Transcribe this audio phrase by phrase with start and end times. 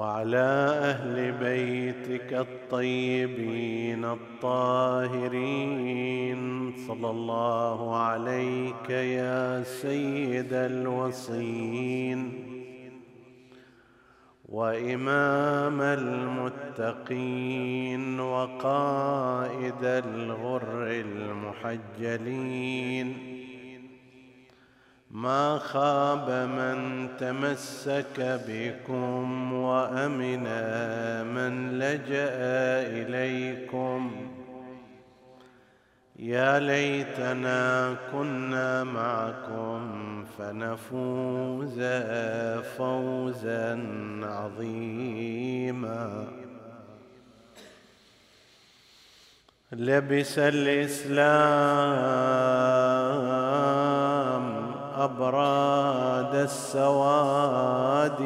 [0.00, 0.48] وعلى
[0.92, 5.60] أهل بيتك الطيبين الطاهرين.
[6.88, 12.32] صلى الله عليك يا سيد الوصين
[14.48, 17.40] وإمام المتقين
[18.20, 22.50] وقائد الغر المحجلين.
[25.10, 30.44] ما خاب من تمسك بكم وأمن
[31.34, 32.30] من لجأ
[32.86, 34.30] إليكم.
[36.18, 41.80] يا ليتنا كنا معكم فنفوز
[42.78, 43.80] فوزا
[44.22, 45.26] عظيما.
[49.72, 52.10] لبس الإسلام
[55.04, 58.20] أبراد السواد.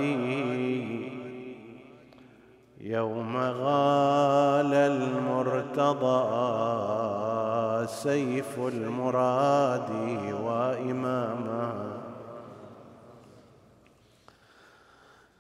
[2.81, 6.27] يوم غال المرتضى
[7.87, 9.91] سيف المراد
[10.43, 11.73] وإماما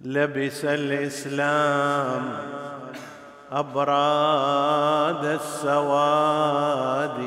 [0.00, 2.22] لبس الإسلام
[3.52, 7.18] أبراد السواد.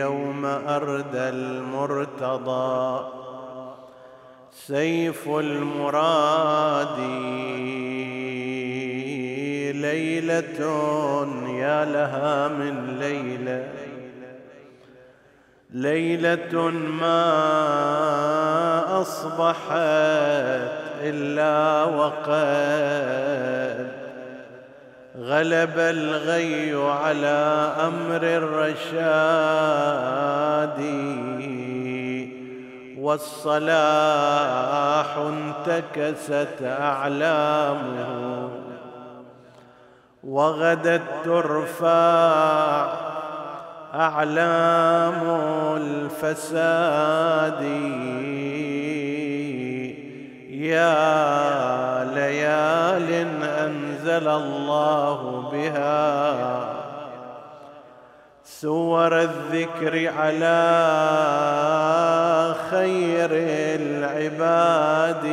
[0.00, 3.06] يوم أردى المرتضى.
[4.52, 6.98] سيف المراد
[9.74, 10.60] ليلة
[11.48, 13.68] يا لها من ليلة.
[15.70, 17.20] ليلة ما
[19.00, 19.70] أصبحت
[21.02, 23.20] إلا وقد
[25.20, 29.20] غلب الغي على أمر الرشاد
[32.98, 33.56] والصلاح
[35.16, 38.50] انتكست أعلامه
[40.24, 42.92] وغدت ترفع
[43.94, 45.20] أعلام
[45.76, 47.62] الفساد.
[50.50, 53.26] يا ليال
[54.10, 56.74] أنزل الله بها
[58.44, 60.60] سور الذكر على
[62.70, 63.30] خير
[63.80, 65.24] العباد.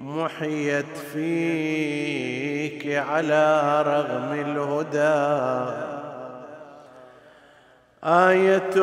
[0.00, 5.32] محيت فيك على رغم الهدى.
[8.04, 8.76] آية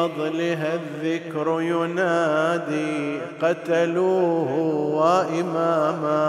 [0.00, 4.52] فضلها الذكر ينادي قتلوه
[4.94, 6.22] وإماما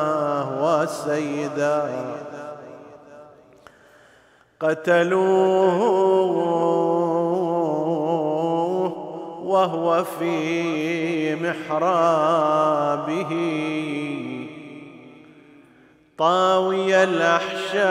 [0.61, 1.89] وسيدا.
[4.59, 5.81] قتلوه
[9.43, 13.31] وهو في محرابه.
[16.17, 17.81] طاوي الأحشاء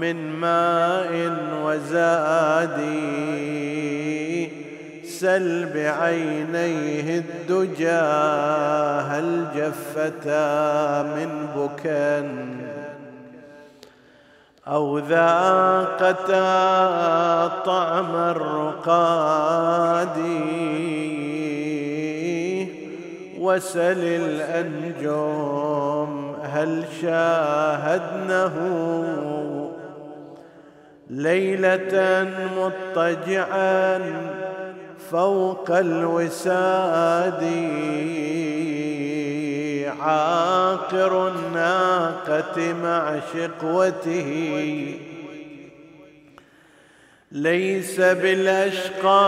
[0.00, 1.32] من ماء
[1.64, 2.78] وزاد.
[5.04, 8.04] سل بعينيه الدجى
[9.10, 12.12] هل جفتا من بكا
[14.68, 16.42] أو ذاقتا
[17.66, 20.18] طعم الرقاد.
[23.38, 25.54] وسل الأنجم
[26.42, 28.54] هل شاهدنه؟
[31.14, 32.26] ليلة
[32.56, 34.00] مضطجعا
[35.10, 37.44] فوق الوساد.
[40.00, 44.30] عاقر الناقة مع شقوته.
[47.32, 49.24] ليس بالأشقى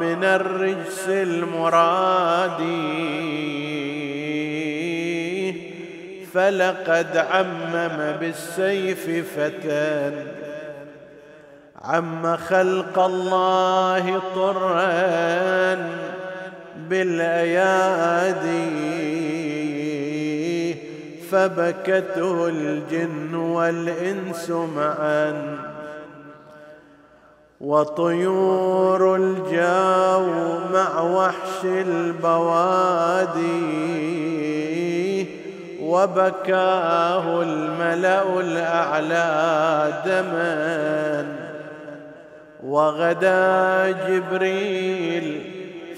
[0.00, 2.60] من الرجس المراد.
[6.34, 10.12] فلقد عمم بالسيف فتى
[11.82, 15.76] عم خلق الله طرا
[16.88, 18.58] بالأيادي
[21.30, 25.58] فبكته الجن والإنس معا.
[27.60, 33.48] وطيور الجو مع وحش البوادي
[35.88, 41.26] وبكاه الملأ الأعلى دما.
[42.64, 45.42] وغدا جبريل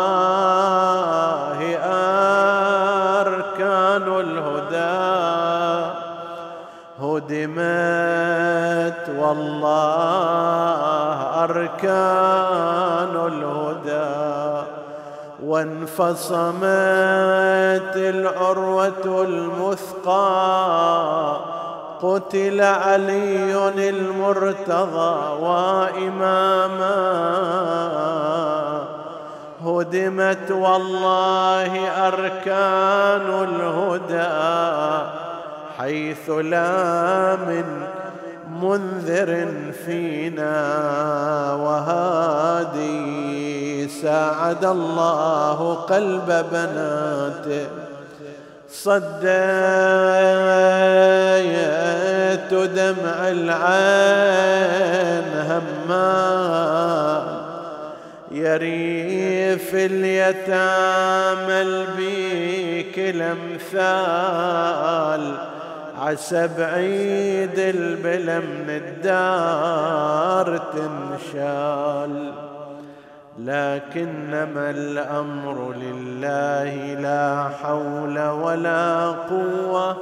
[3.21, 5.62] أركان الهدى.
[7.17, 10.33] هدمت والله
[11.45, 14.67] أركان الهدى.
[15.45, 16.57] وانفصمت
[17.97, 20.33] العروة المثقى
[22.03, 27.03] قتل علي المرتضى وإماما.
[29.65, 35.22] هدمت والله أركان الهدى.
[35.79, 37.65] حيث لا من
[38.63, 39.49] منذر
[39.87, 40.55] فينا
[41.55, 43.13] وهادي.
[43.89, 47.67] ساعد الله قلب بناته
[48.71, 49.03] صديت
[52.53, 56.13] دمع العين هما.
[58.31, 62.99] يريف اليتامى البيك
[63.73, 65.52] الأمثال.
[66.03, 72.33] عسى بعيد البلا من الدار تنشال.
[73.39, 79.97] لكنما الأمر لله لا حول ولا قوة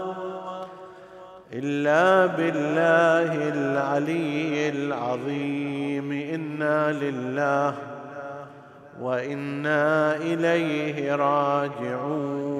[1.52, 6.12] إلا بالله العلي العظيم.
[6.12, 7.74] إنا لله
[9.00, 12.59] وإنا إليه راجعون.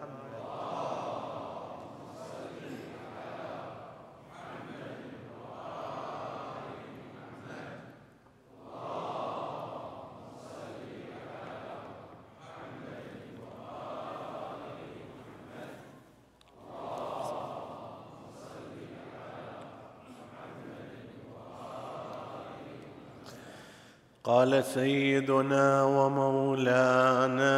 [24.31, 27.53] قال سيدنا ومولانا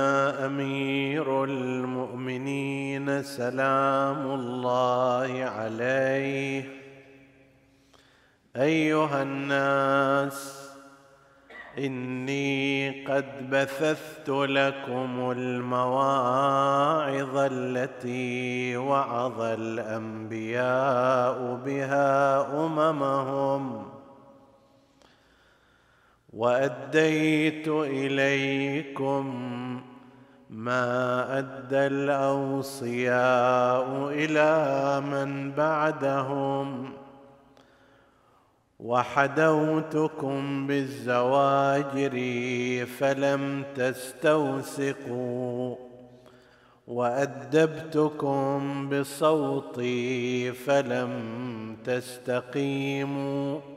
[0.46, 6.64] أمير المؤمنين سلام الله عليه.
[8.56, 10.70] أيها الناس
[11.78, 20.00] إني قد بثثت لكم المواعظ التي وعظ الأنبياء
[21.66, 23.93] بها أممهم.
[26.34, 29.26] وأديت إليكم
[30.50, 36.90] ما أدى الأوصياء إلى من بعدهم.
[38.80, 42.16] وحدوتكم بالزواجر
[42.86, 45.76] فلم تستوثقوا.
[46.88, 51.14] وأدبتكم بصوتي فلم
[51.86, 53.73] تستقيموا.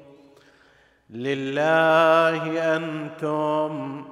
[1.11, 4.05] لله أنتم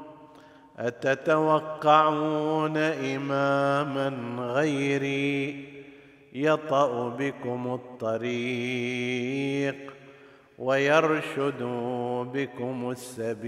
[0.78, 4.08] أتتوقعون إماما
[4.52, 5.64] غيري
[6.32, 9.76] يطأ بكم الطريق
[10.58, 11.62] ويرشد
[12.32, 13.44] بكم السبيل.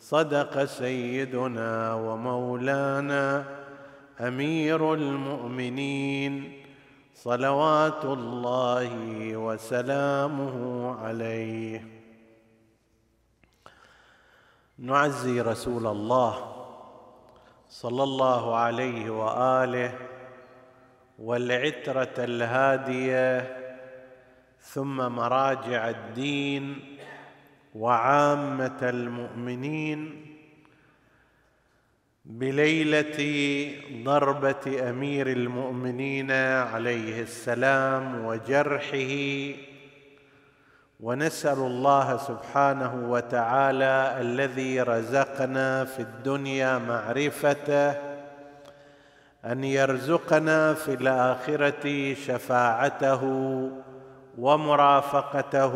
[0.00, 3.44] صدق سيدنا ومولانا
[4.20, 6.52] أمير المؤمنين.
[7.16, 10.56] صلوات الله وسلامه
[11.00, 11.88] عليه.
[14.78, 16.52] نعزي رسول الله
[17.68, 19.92] صلى الله عليه وآله
[21.18, 23.56] والعترة الهادية
[24.60, 26.96] ثم مراجع الدين
[27.74, 30.25] وعامة المؤمنين
[32.28, 33.70] بليلة
[34.04, 39.54] ضربة أمير المؤمنين عليه السلام وجرحه
[41.00, 47.90] ونسأل الله سبحانه وتعالى الذي رزقنا في الدنيا معرفته
[49.44, 53.22] أن يرزقنا في الآخرة شفاعته
[54.38, 55.74] ومرافقته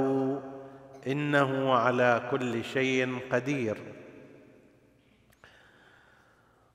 [1.07, 4.00] إنه على كل شيء قدير.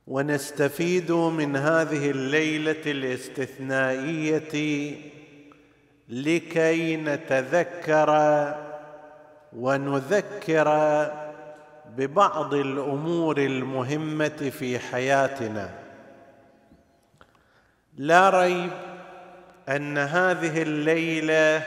[0.07, 4.51] ونستفيد من هذه الليلة الاستثنائية
[6.09, 8.11] لكي نتذكر
[9.53, 10.69] ونذكر
[11.97, 15.69] ببعض الأمور المهمة في حياتنا.
[17.97, 18.71] لا ريب
[19.69, 21.65] أن هذه الليلة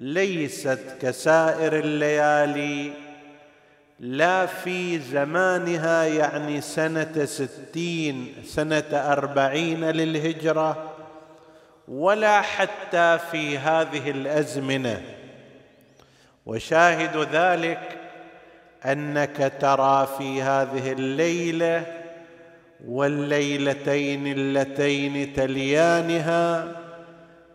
[0.00, 3.05] ليست كسائر الليالي
[4.00, 10.92] لا في زمانها يعني سنة ستين سنة أربعين للهجرة
[11.88, 15.02] ولا حتى في هذه الأزمنة.
[16.46, 17.98] وشاهد ذلك
[18.84, 21.86] أنك ترى في هذه الليلة
[22.86, 26.72] والليلتين اللتين تليانها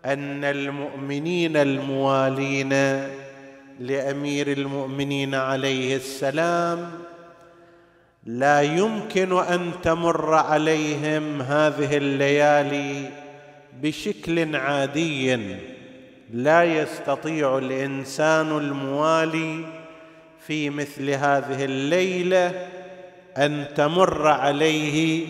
[0.05, 2.74] أن المؤمنين الموالين
[3.79, 6.91] لأمير المؤمنين عليه السلام
[8.25, 13.09] لا يمكن أن تمر عليهم هذه الليالي
[13.81, 15.55] بشكل عادي.
[16.33, 19.65] لا يستطيع الإنسان الموالي
[20.47, 22.67] في مثل هذه الليلة
[23.37, 25.27] أن تمر عليه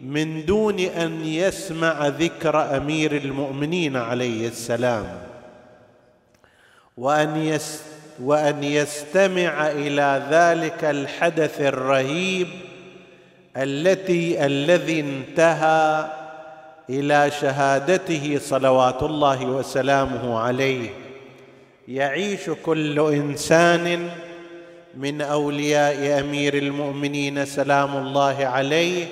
[0.00, 5.25] من دون أن يسمع ذكر أمير المؤمنين عليه السلام.
[6.96, 7.82] وأن يس
[8.22, 12.48] وأن يستمع إلى ذلك الحدث الرهيب
[13.56, 16.10] التي الذي انتهى
[16.90, 20.90] إلى شهادته صلوات الله وسلامه عليه.
[21.88, 24.08] يعيش كل إنسان
[24.94, 29.06] من أولياء أمير المؤمنين سلام الله عليه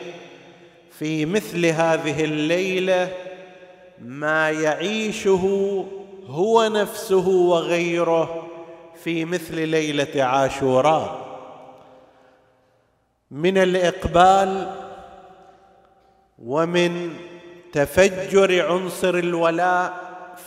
[0.99, 3.09] في مثل هذه الليلة
[4.05, 5.87] ما يعيشه
[6.27, 8.47] هو نفسه وغيره
[9.05, 11.25] في مثل ليلة عاشوراء.
[13.31, 14.71] من الإقبال
[16.39, 17.17] ومن
[17.73, 19.93] تفجر عنصر الولاء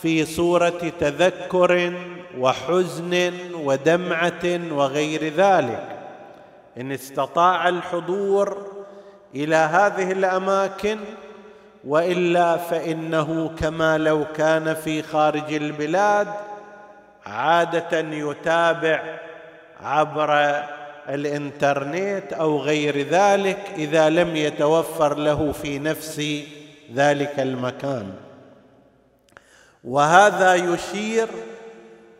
[0.02, 1.92] في صورة تذكر
[2.38, 5.98] وحزن ودمعة وغير ذلك.
[6.80, 8.66] إن استطاع الحضور
[9.34, 10.98] إلى هذه الأماكن
[11.84, 16.28] وإلا فإنه كما لو كان في خارج البلاد
[17.26, 19.18] عادة يتابع
[19.80, 20.62] عبر
[21.08, 26.22] الإنترنت أو غير ذلك إذا لم يتوفر له في نفس
[26.94, 28.12] ذلك المكان.
[29.84, 31.28] وهذا يشير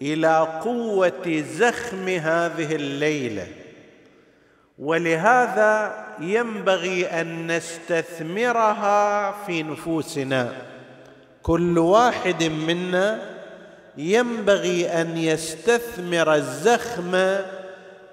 [0.02, 3.46] إلى قوة زخم هذه الليلة.
[4.78, 10.52] ولهذا ينبغي أن نستثمرها في نفوسنا.
[11.42, 13.22] كل واحد منا
[13.96, 17.36] ينبغي أن يستثمر الزخم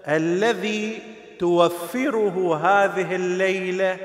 [0.07, 1.01] الذي
[1.39, 3.97] توفره هذه الليلة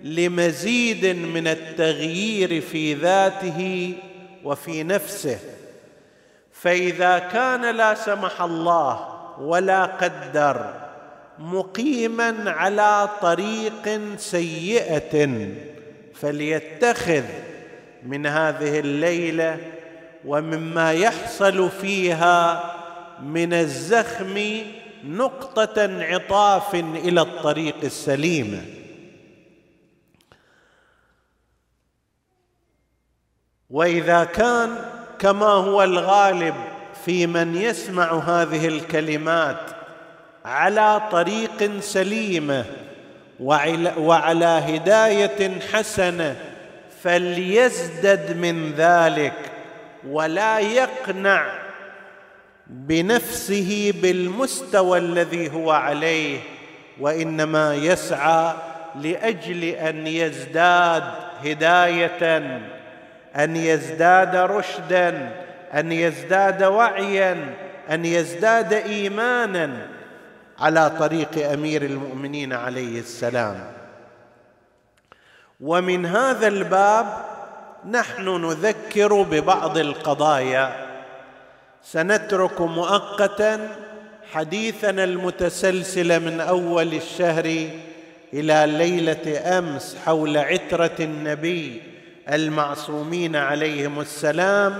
[0.00, 3.92] لمزيد من التغيير في ذاته
[4.44, 5.38] وفي نفسه.
[6.52, 9.08] فإذا كان لا سمح الله
[9.40, 10.83] ولا قدر
[11.38, 15.48] مقيما على طريق سيئة
[16.14, 17.24] فليتخذ
[18.02, 19.58] من هذه الليلة
[20.24, 22.74] ومما يحصل فيها
[23.22, 24.62] من الزخم
[25.04, 28.62] نقطة انعطاف إلى الطريق السليمه
[33.70, 34.76] وإذا كان
[35.18, 36.54] كما هو الغالب
[37.04, 39.83] في من يسمع هذه الكلمات
[40.44, 42.64] على طريق سليمه
[43.98, 46.36] وعلى هداية حسنة
[47.02, 49.32] فليزدد من ذلك
[50.08, 51.46] ولا يقنع
[52.66, 56.38] بنفسه بالمستوى الذي هو عليه
[57.00, 58.54] وإنما يسعى
[59.00, 61.02] لأجل أن يزداد
[61.44, 62.36] هداية
[63.36, 65.30] أن يزداد رشدا
[65.74, 67.54] أن يزداد وعيا
[67.90, 69.93] أن يزداد إيمانا.
[70.58, 73.72] على طريق أمير المؤمنين عليه السلام.
[75.60, 77.06] ومن هذا الباب
[77.90, 80.86] نحن نذكر ببعض القضايا.
[81.82, 83.76] سنترك مؤقتا
[84.32, 87.68] حديثنا المتسلسل من أول الشهر
[88.32, 91.82] إلى ليلة أمس حول عترة النبي
[92.28, 94.78] المعصومين عليهم السلام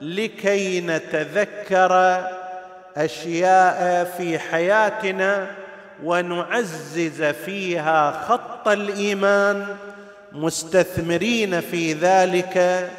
[0.00, 2.24] لكي نتذكر
[2.96, 5.50] أشياء في حياتنا
[6.04, 9.66] ونعزز فيها خط الإيمان
[10.32, 12.90] مستثمرين في ذلك.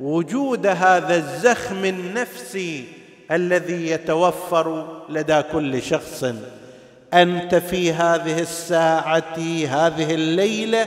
[0.00, 2.84] وجود هذا الزخم النفسي
[3.30, 6.24] الذي يتوفر لدى كل شخص.
[7.14, 9.38] أنت في هذه الساعة
[9.70, 10.86] هذه الليلة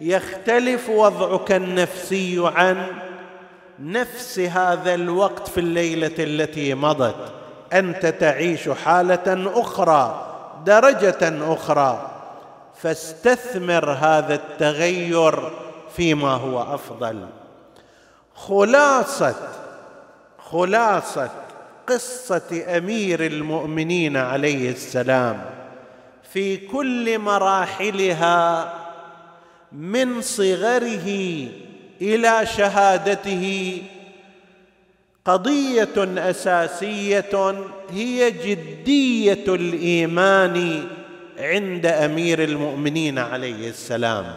[0.00, 2.86] يختلف وضعك النفسي عن
[3.78, 7.37] نفس هذا الوقت في الليلة التي مضت.
[7.72, 10.24] أنت تعيش حالة أخرى
[10.66, 12.10] درجة أخرى.
[12.82, 15.50] فاستثمر هذا التغير
[15.96, 17.26] فيما هو أفضل.
[18.34, 19.34] خلاصة
[20.50, 21.30] خلاصة
[21.86, 25.44] قصة أمير المؤمنين عليه السلام.
[26.32, 28.72] في كل مراحلها
[29.72, 31.08] من صغره
[32.02, 33.82] إلى شهادته
[35.28, 37.54] قضية أساسية
[37.90, 40.84] هي جدية الإيمان
[41.38, 44.34] عند أمير المؤمنين عليه السلام.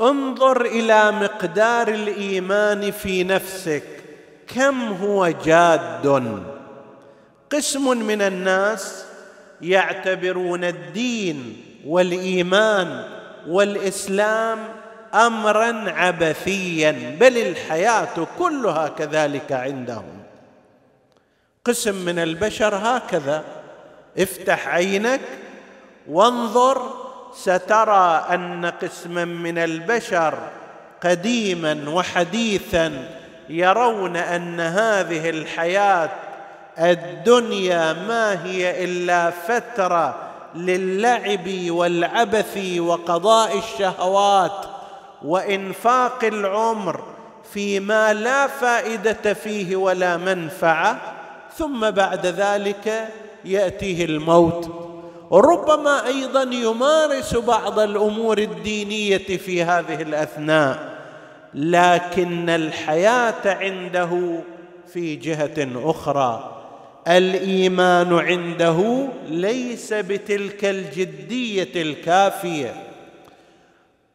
[0.00, 3.84] انظر إلى مقدار الإيمان في نفسك.
[4.54, 6.34] كم هو جاد؟
[7.50, 9.04] قسم من الناس
[9.62, 13.04] يعتبرون الدين والإيمان
[13.48, 14.79] والإسلام
[15.14, 20.22] امرا عبثيا بل الحياة كلها كذلك عندهم.
[21.64, 23.44] قسم من البشر هكذا.
[24.18, 25.20] افتح عينك
[26.08, 26.82] وانظر
[27.34, 30.38] سترى أن قسما من البشر
[31.04, 32.92] قديما وحديثا
[33.48, 36.10] يرون أن هذه الحياة
[36.78, 40.14] الدنيا ما هي إلا فترة
[40.54, 44.66] للعب والعبث وقضاء الشهوات.
[45.24, 47.04] وإنفاق العمر
[47.52, 51.00] فيما لا فائدة فيه ولا منفعة
[51.56, 53.08] ثم بعد ذلك
[53.44, 54.70] يأتيه الموت.
[55.32, 60.98] ربما أيضا يمارس بعض الأمور الدينية في هذه الأثناء
[61.54, 64.40] لكن الحياة عنده
[64.92, 66.56] في جهة أخرى.
[67.08, 72.89] الإيمان عنده ليس بتلك الجدية الكافية.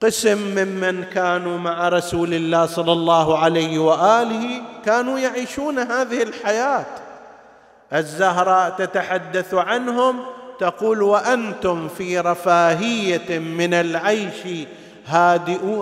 [0.05, 6.85] قسم ممن كانوا مع رسول الله صلى الله عليه وآله كانوا يعيشون هذه الحياة.
[7.93, 10.19] الزهراء تتحدث عنهم
[10.59, 14.67] تقول وأنتم في رفاهية من العيش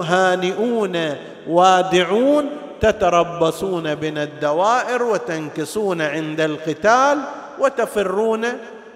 [0.05, 1.15] هانئون
[1.47, 2.49] وادعون
[2.81, 7.19] تتربصون بنا الدوائر وتنكصون عند القتال
[7.59, 8.45] وتفرون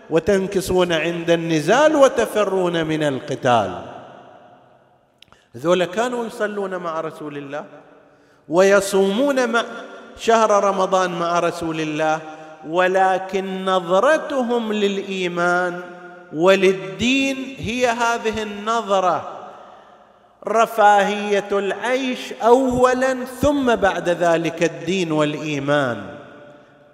[0.09, 3.96] وتنكصون عند النزال وتفرون من القتال.
[5.57, 7.65] ذولا كانوا يصلون مع رسول الله
[8.49, 9.63] ويصومون مع
[10.17, 12.19] شهر رمضان مع رسول الله
[12.67, 15.81] ولكن نظرتهم للإيمان
[16.33, 19.33] وللدين هي هذه النظرة.
[20.47, 26.03] رفاهية العيش اولا ثم بعد ذلك الدين والإيمان.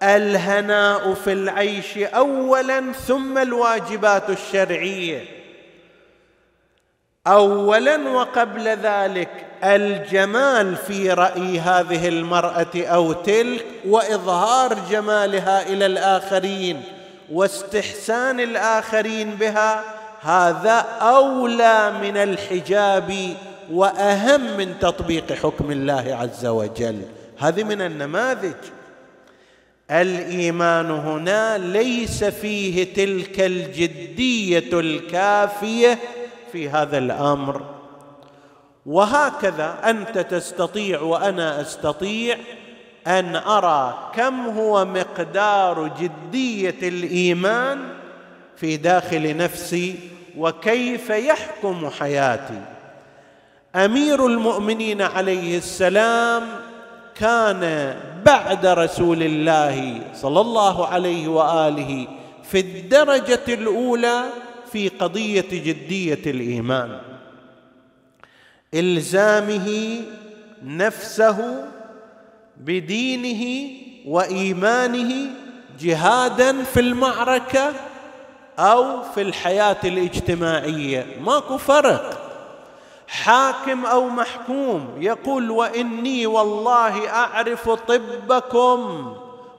[0.04, 5.43] الهناء في العيش اولا ثم الواجبات الشرعية.
[7.28, 9.30] اولا وقبل ذلك
[9.64, 16.82] الجمال في رأي هذه المرأة أو تلك وإظهار جمالها إلى الآخرين
[17.32, 19.84] واستحسان الآخرين بها
[20.22, 23.36] هذا أولى من الحجاب
[23.72, 27.02] وأهم من تطبيق حكم الله عز وجل.
[27.40, 28.56] هذه من النماذج.
[29.92, 36.00] الإيمان هنا ليس فيه تلك الجدية الكافية
[36.54, 37.62] في هذا الأمر.
[38.86, 42.38] وهكذا أنت تستطيع وأنا أستطيع
[43.08, 47.80] أن أرى كم هو مقدار جدية الإيمان
[48.58, 49.96] في داخل نفسي
[50.38, 52.62] وكيف يحكم حياتي.
[53.76, 56.44] أمير المؤمنين عليه السلام
[57.16, 62.08] كان بعد رسول الله صلى الله عليه وآله
[62.44, 64.24] في الدرجة الأولى
[64.74, 67.00] في قضية جدية الإيمان.
[68.74, 70.00] إلزامه
[70.64, 71.66] نفسه
[72.58, 73.72] بدينه
[74.06, 75.30] وإيمانه
[75.80, 77.74] جهادا في المعركة
[78.60, 81.06] أو في الحياة الاجتماعية.
[81.22, 82.20] ماكو فرق.
[83.08, 89.14] حاكم أو محكوم يقول وإني والله أعرف طبكم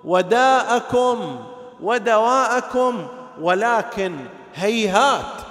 [0.04, 1.38] وداءكم
[1.80, 3.06] ودواءكم
[3.40, 4.16] ولكن
[4.54, 5.44] هيهات.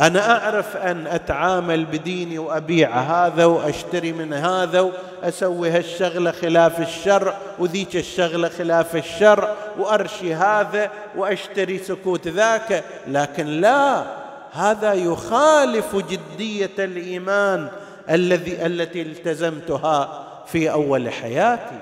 [0.00, 7.96] أنا أعرف أن أتعامل بديني وأبيع هذا وأشتري من هذا وأسوي هالشغلة خلاف الشرع وذيك
[7.96, 12.84] الشغلة خلاف الشرع وأرشي هذا وأشتري سكوت ذاك.
[13.06, 14.04] لكن لا
[14.52, 17.68] هذا يخالف جدية الإيمان
[18.10, 21.78] الذي التي التزمتها في أول حياتي.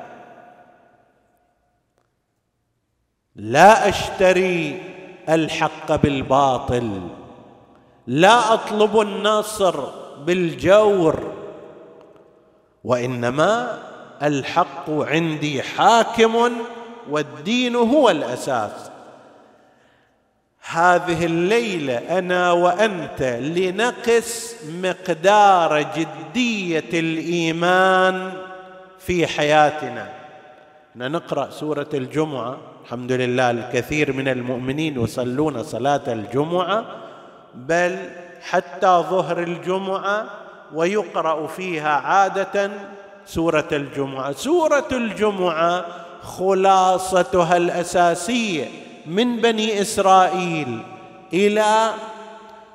[3.36, 4.91] لا أشتري
[5.28, 7.00] الحق بالباطل.
[8.06, 9.84] لا أطلب النصر
[10.24, 11.32] بالجور
[12.84, 13.78] وإنما
[14.22, 16.52] الحق عندي حاكم
[17.10, 18.90] والدين هو الأساس.
[20.70, 28.32] هذه الليلة أنا وأنت لنقس مقدار جدية الإيمان
[28.98, 30.12] في حياتنا.
[30.96, 32.71] نقرأ سورة الجمعة.
[32.84, 36.84] الحمد لله الكثير من المؤمنين يصلون صلاة الجمعة
[37.54, 37.98] بل
[38.42, 40.24] حتى ظهر الجمعة
[40.74, 42.70] ويقرأ فيها عادة
[43.26, 44.32] سورة الجمعة.
[44.32, 45.84] سورة الجمعة
[46.22, 48.68] خلاصتها الأساسية
[49.06, 50.78] من بني إسرائيل
[51.32, 51.90] إلى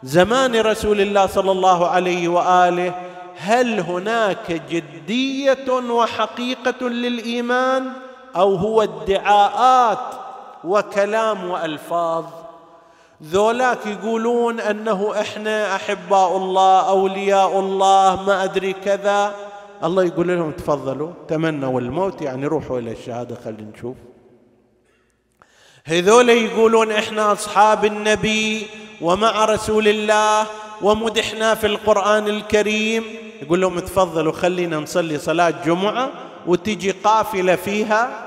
[0.04, 2.94] زمان رسول الله صلى الله عليه وآله.
[3.38, 8.07] هل هناك جدية وحقيقة للإيمان؟
[8.38, 10.16] أو هو ادعاءات
[10.64, 12.26] وكلام وألفاظ.
[13.24, 19.36] ذولاك يقولون أنه إحنا أحباء الله أولياء الله ما أدري كذا.
[19.84, 23.96] الله يقول لهم تفضلوا تمنوا الموت يعني روحوا إلى الشهادة خلينا نشوف.
[25.86, 28.68] هذول يقولون إحنا أصحاب النبي
[29.02, 30.48] ومع رسول الله
[30.82, 33.04] ومدحنا في القرآن الكريم.
[33.42, 36.10] يقول لهم تفضلوا خلينا نصلي صلاة جمعة
[36.48, 38.27] وتجي قافلة فيها.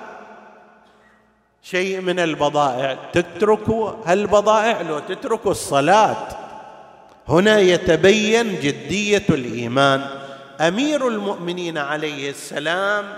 [1.63, 2.99] شيء من البضائع.
[3.13, 6.29] تتركوا هالبضائع لو تتركوا الصلاة.
[7.29, 10.07] هنا يتبين جدية الإيمان.
[10.61, 13.17] أمير المؤمنين عليه السلام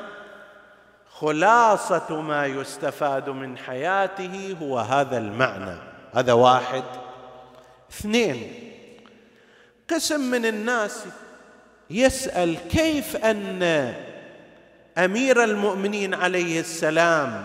[1.11, 5.77] خلاصة ما يستفاد من حياته هو هذا المعنى.
[6.15, 6.85] هذا واحد.
[7.93, 8.53] اثنين
[9.91, 11.05] قسم من الناس
[11.91, 13.95] يسأل كيف أن
[14.99, 17.45] أمير المؤمنين عليه السلام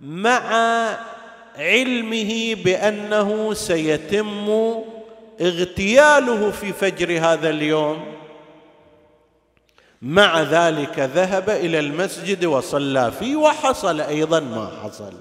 [0.00, 0.40] مع
[1.56, 4.50] علمه بأنه سيتم
[5.40, 8.14] اغتياله في فجر هذا اليوم.
[10.02, 15.12] مع ذلك ذهب إلى المسجد وصلى فيه وحصل أيضا ما حصل.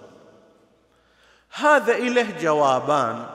[1.54, 3.26] هذا اله جوابان.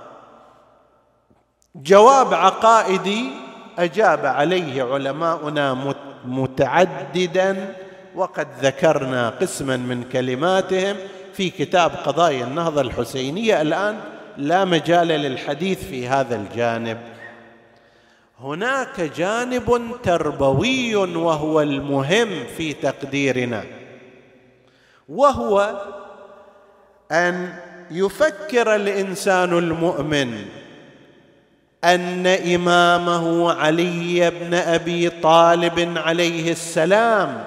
[1.74, 3.30] جواب عقائدي
[3.78, 7.74] أجاب عليه علماؤنا متعددا
[8.14, 10.96] وقد ذكرنا قسما من كلماتهم
[11.38, 14.00] في كتاب قضايا النهضة الحسينية الآن
[14.36, 16.98] لا مجال للحديث في هذا الجانب.
[18.40, 23.64] هناك جانب تربوي وهو المهم في تقديرنا
[25.08, 25.82] وهو
[27.12, 27.52] أن
[27.90, 30.44] يفكر الإنسان المؤمن
[31.84, 37.44] أن إمامه علي بن أبي طالب عليه السلام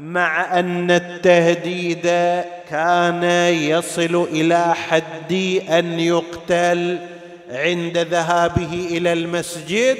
[0.00, 2.02] مع أن التهديد
[2.70, 5.32] كان يصل إلى حد
[5.70, 6.98] أن يقتل
[7.50, 9.98] عند ذهابه إلى المسجد.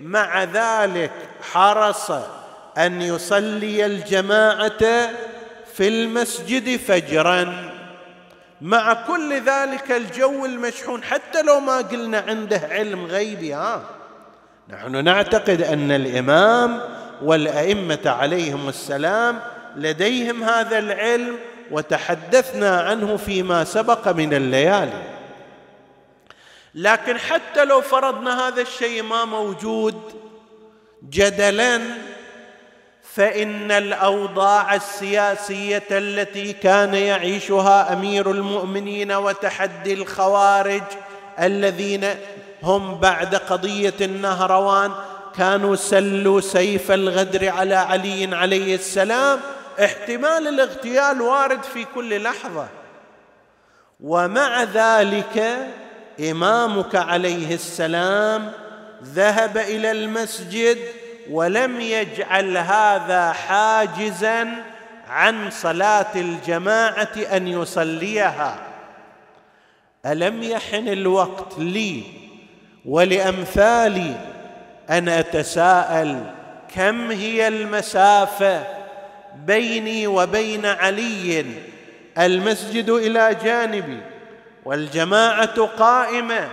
[0.00, 1.10] مع ذلك
[1.52, 2.10] حرص
[2.78, 5.10] أن يصلي الجماعة
[5.74, 7.70] في المسجد فجرا.
[8.60, 13.82] مع كل ذلك الجو المشحون حتى لو ما قلنا عنده علم غيبي ها.
[14.68, 16.80] نحن نعتقد أن الإمام
[17.22, 19.40] والأئمة عليهم السلام
[19.76, 21.36] لديهم هذا العلم
[21.70, 25.02] وتحدثنا عنه فيما سبق من الليالي.
[26.74, 29.94] لكن حتى لو فرضنا هذا الشيء ما موجود
[31.10, 31.80] جدلا
[33.14, 40.82] فإن الأوضاع السياسية التي كان يعيشها أمير المؤمنين وتحدي الخوارج
[41.40, 42.06] الذين
[42.62, 44.92] هم بعد قضية النهروان
[45.36, 49.40] كانوا سلوا سيف الغدر على علي عليه السلام.
[49.84, 52.68] احتمال الاغتيال وارد في كل لحظة.
[54.00, 55.68] ومع ذلك
[56.30, 58.52] إمامك عليه السلام
[59.04, 60.78] ذهب إلى المسجد
[61.30, 64.48] ولم يجعل هذا حاجزا
[65.08, 68.58] عن صلاة الجماعة أن يصليها.
[70.06, 72.02] ألم يحن الوقت لي
[72.84, 74.16] ولأمثالي
[74.90, 76.24] أن أتساءل
[76.74, 78.62] كم هي المسافة
[79.46, 81.44] بيني وبين علي؟
[82.18, 84.00] المسجد إلى جانبي
[84.64, 86.48] والجماعة قائمة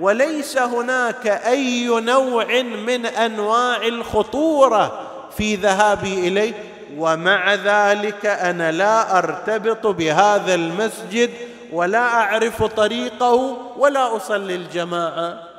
[0.00, 6.52] وليس هناك أي نوع من أنواع الخطورة في ذهابي إليه.
[6.96, 11.30] ومع ذلك أنا لا أرتبط بهذا المسجد
[11.72, 15.49] ولا أعرف طريقه ولا أصلي الجماعة.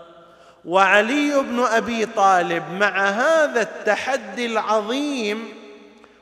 [0.65, 5.43] وعلي بن أبي طالب مع هذا التحدي العظيم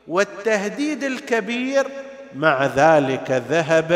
[0.08, 1.88] والتهديد الكبير
[2.36, 3.92] مع ذلك ذهب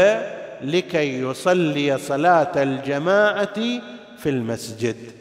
[0.62, 3.54] لكي يصلي صلاة الجماعة
[4.18, 5.12] في المسجد.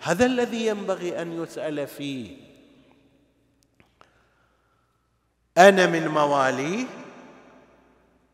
[0.00, 2.36] هذا الذي ينبغي أن يسأل فيه.
[5.58, 6.84] أنا من مواليه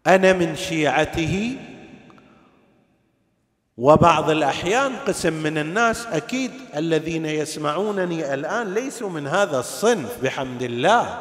[0.06, 1.56] أنا من شيعته
[3.78, 11.18] وبعض الأحيان قسم من الناس أكيد الذين يسمعونني الآن ليسوا من هذا الصنف بحمد الله.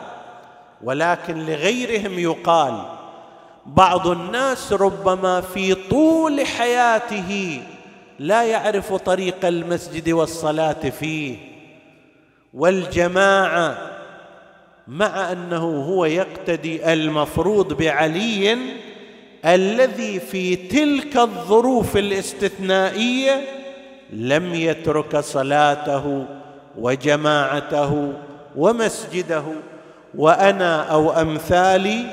[0.83, 2.81] ولكن لغيرهم يقال
[3.65, 7.61] بعض الناس ربما في طول حياته
[8.19, 11.37] لا يعرف طريق المسجد والصلاة فيه.
[12.53, 13.77] والجماعة
[14.87, 18.57] مع أنه هو يقتدي المفروض بعلي
[19.45, 23.41] الذي في تلك الظروف الاستثنائية
[24.13, 26.25] لم يترك صلاته
[26.77, 28.13] وجماعته
[28.55, 29.43] ومسجده
[30.15, 32.05] وأنا أو أمثالي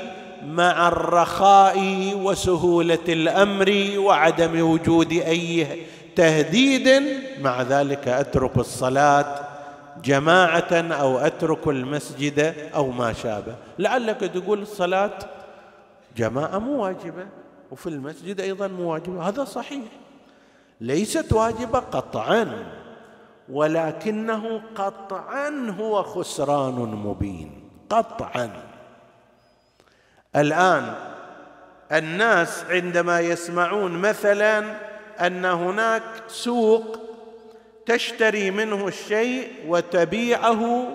[0.47, 1.79] مع الرخاء
[2.15, 5.67] وسهولة الأمر وعدم وجود أي
[6.15, 7.03] تهديد.
[7.41, 9.39] مع ذلك أترك الصلاة
[10.03, 13.55] جماعة أو أترك المسجد أو ما شابه.
[13.79, 15.17] لعلك تقول الصلاة
[16.15, 17.27] جماعة مو واجبة
[17.71, 19.27] وفي المسجد أيضا مو واجبة.
[19.27, 19.83] هذا صحيح.
[20.81, 22.65] ليست واجبة قطعا
[23.49, 27.69] ولكنه قطعا هو خسران مبين.
[27.89, 28.49] قطعا.
[30.35, 30.93] الآن
[31.91, 34.75] الناس عندما يسمعون مثلا
[35.19, 36.99] أن هناك سوق
[37.85, 40.87] تشتري منه الشيء وتبيعه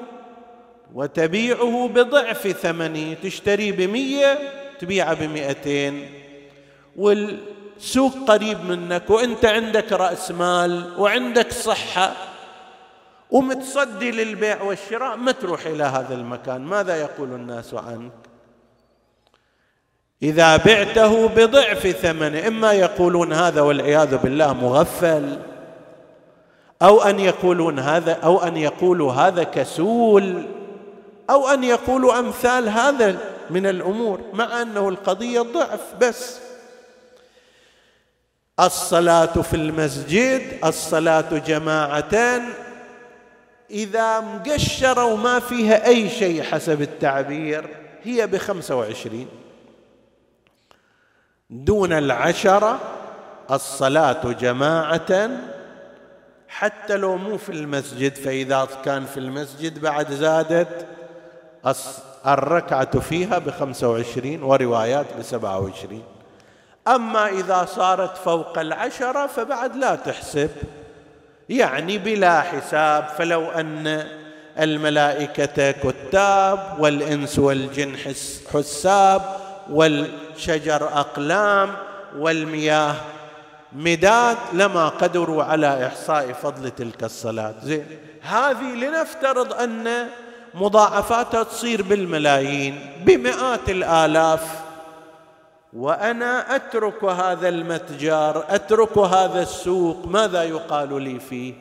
[0.94, 6.10] وتبيعه بضعف ثمنه تشتري بمية تبيعه بمئتين
[6.96, 12.12] والسوق قريب منك وإنت عندك رأس مال وعندك صحة
[13.30, 16.60] ومتصدي للبيع والشراء ما تروح إلى هذا المكان.
[16.60, 18.12] ماذا يقول الناس عنك؟
[20.22, 25.38] إذا بعته بضعف ثمنه إما يقولون هذا والعياذ بالله مغفل
[26.82, 30.42] أو أن يقولون هذا أو أن يقولوا هذا كسول
[31.30, 33.16] أو أن يقولوا أمثال هذا
[33.50, 36.38] من الأمور مع أنه القضية ضعف بس.
[38.60, 42.42] الصلاة في المسجد الصلاة جماعة
[43.70, 49.28] إذا مقشرة وما فيها أي شيء حسب التعبير هي بخمسة وعشرين.
[51.50, 52.80] دون العشرة
[53.50, 55.30] الصلاة جماعة
[56.48, 60.86] حتى لو مو في المسجد فإذا كان في المسجد بعد زادت
[62.26, 66.02] الركعة فيها بخمسة وعشرين وروايات بسبعة وعشرين.
[66.88, 70.50] أما إذا صارت فوق العشرة فبعد لا تحسب.
[71.48, 74.06] يعني بلا حساب فلو أن
[74.58, 77.96] الملائكة كتاب والإنس والجن
[78.52, 79.22] حساب
[79.70, 81.70] والشجر أقلام
[82.18, 82.94] والمياه
[83.72, 87.54] مداد لما قدروا على إحصاء فضل تلك الصلاة.
[87.62, 87.86] زين
[88.22, 90.08] هذه لنفترض أن
[90.54, 94.60] مضاعفاتها تصير بالملايين بمئات الآلاف.
[95.72, 101.54] وأنا أترك هذا المتجر أترك هذا السوق ماذا يقال لي فيه؟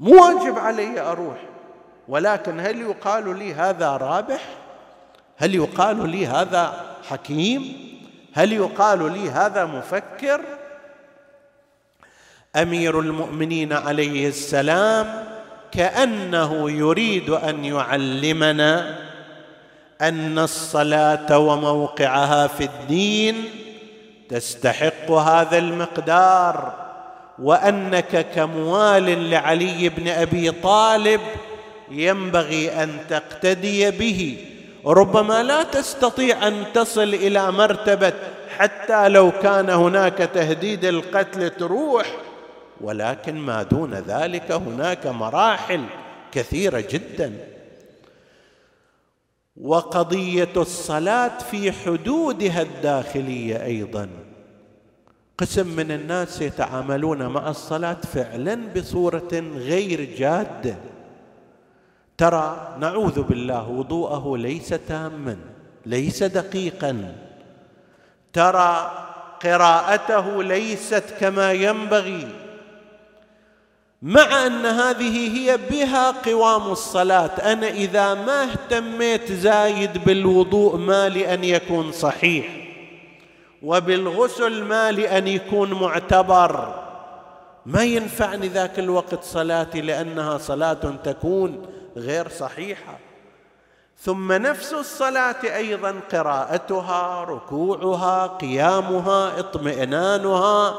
[0.00, 1.42] مو واجب علي أروح.
[2.08, 4.48] ولكن هل يقال لي هذا رابح؟
[5.36, 7.86] هل يقال لي هذا حكيم؟
[8.34, 10.40] هل يقال لي هذا مفكر؟
[12.56, 15.35] أمير المؤمنين عليه السلام
[15.72, 18.98] كأنه يريد أن يعلمنا
[20.00, 23.44] أن الصلاة وموقعها في الدين
[24.28, 26.72] تستحق هذا المقدار
[27.38, 31.20] وأنك كموال لعلي بن أبي طالب
[31.90, 34.36] ينبغي أن تقتدي به.
[34.86, 38.12] ربما لا تستطيع أن تصل إلى مرتبة
[38.58, 42.06] حتى لو كان هناك تهديد القتل تروح
[42.80, 45.84] ولكن ما دون ذلك هناك مراحل
[46.32, 47.32] كثيرة جدا.
[49.60, 54.08] وقضية الصلاة في حدودها الداخلية أيضا.
[55.38, 60.76] قسم من الناس يتعاملون مع الصلاة فعلا بصورة غير جادة.
[62.18, 65.36] ترى نعوذ بالله وضوءه ليس تاما
[65.86, 67.14] ليس دقيقا.
[68.32, 68.92] ترى
[69.42, 72.45] قراءته ليست كما ينبغي.
[74.02, 77.52] مع أن هذه هي بها قوام الصلاة.
[77.52, 82.46] أنا إذا ما اهتميت زايد بالوضوء ما لأن يكون صحيح
[83.62, 86.82] وبالغسل ما لأن يكون معتبر.
[87.66, 92.98] ما ينفعني ذاك الوقت صلاتي لأنها صلاة تكون غير صحيحة.
[93.98, 100.74] ثم نفس الصلاة أيضا قراءتها ركوعها قيامها اطمئنانها.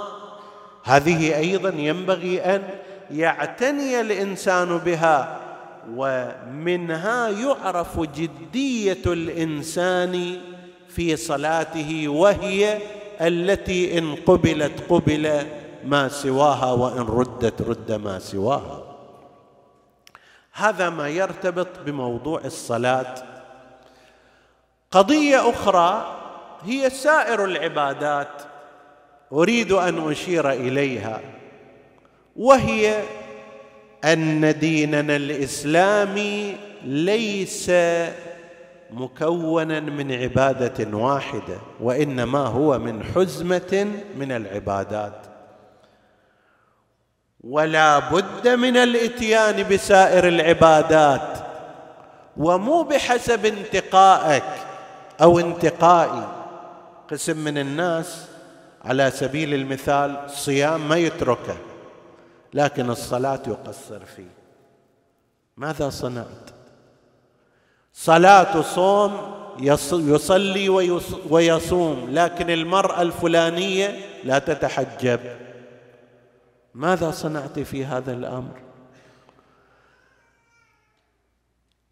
[0.84, 2.64] هذه أيضا ينبغي أن
[3.12, 5.40] يعتني الإنسان بها
[5.96, 10.42] ومنها يعرف جدية الإنسان
[10.90, 12.80] في صلاته وهي
[13.22, 15.48] التي إن قبلت قبل
[15.86, 18.84] ما سواها وإن ردت رد ما سواها.
[20.54, 23.16] هذا ما يرتبط بموضوع الصلاة.
[24.92, 26.18] قضية أخرى
[26.64, 28.42] هي سائر العبادات
[29.34, 31.37] أريد أن أشير إليها.
[32.38, 33.04] وهي
[34.06, 37.72] أن ديننا الإسلامي ليس
[38.92, 45.22] مكونا من عبادة واحدة وإنما هو من حزمة من العبادات.
[47.44, 51.38] ولا بد من الإتيان بسائر العبادات
[52.38, 54.44] ومو بحسب انتقائك
[55.22, 56.28] أو انتقائي.
[57.12, 58.26] قسم من الناس
[58.86, 61.58] على سبيل المثال الصيام ما يتركه.
[62.58, 64.34] لكن الصلاة يقصر فيه.
[65.58, 66.50] ماذا صنعت؟
[67.94, 69.12] صلاة صوم
[69.92, 70.70] يصلي
[71.30, 75.20] ويصوم لكن المرأة الفلانية لا تتحجب.
[76.74, 78.62] ماذا صنعت في هذا الأمر؟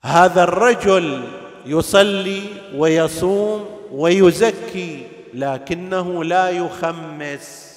[0.03, 1.27] هذا الرجل
[1.65, 2.41] يصلي
[2.75, 7.75] ويصوم ويزكي لكنه لا يخمس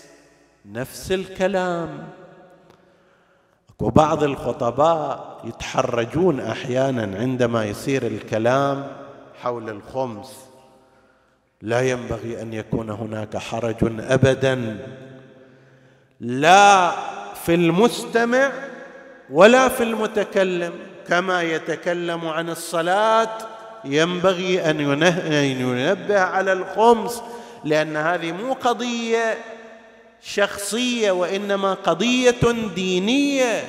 [0.66, 2.17] نفس الكلام.
[3.81, 8.87] وبعض الخطباء يتحرجون أحيانا عندما يصير الكلام
[9.43, 10.37] حول الخمس.
[11.62, 14.79] لا ينبغي أن يكون هناك حرج ابدا.
[16.21, 16.91] لا
[17.35, 18.51] في المستمع
[19.31, 20.73] ولا في المتكلم
[21.09, 23.31] كما يتكلم عن الصلاة
[23.85, 24.81] ينبغي أن
[25.61, 27.23] ينبه على الخمس
[27.64, 29.38] لأن هذه مو قضية
[30.22, 33.64] شخصية وإنما قضية دينية.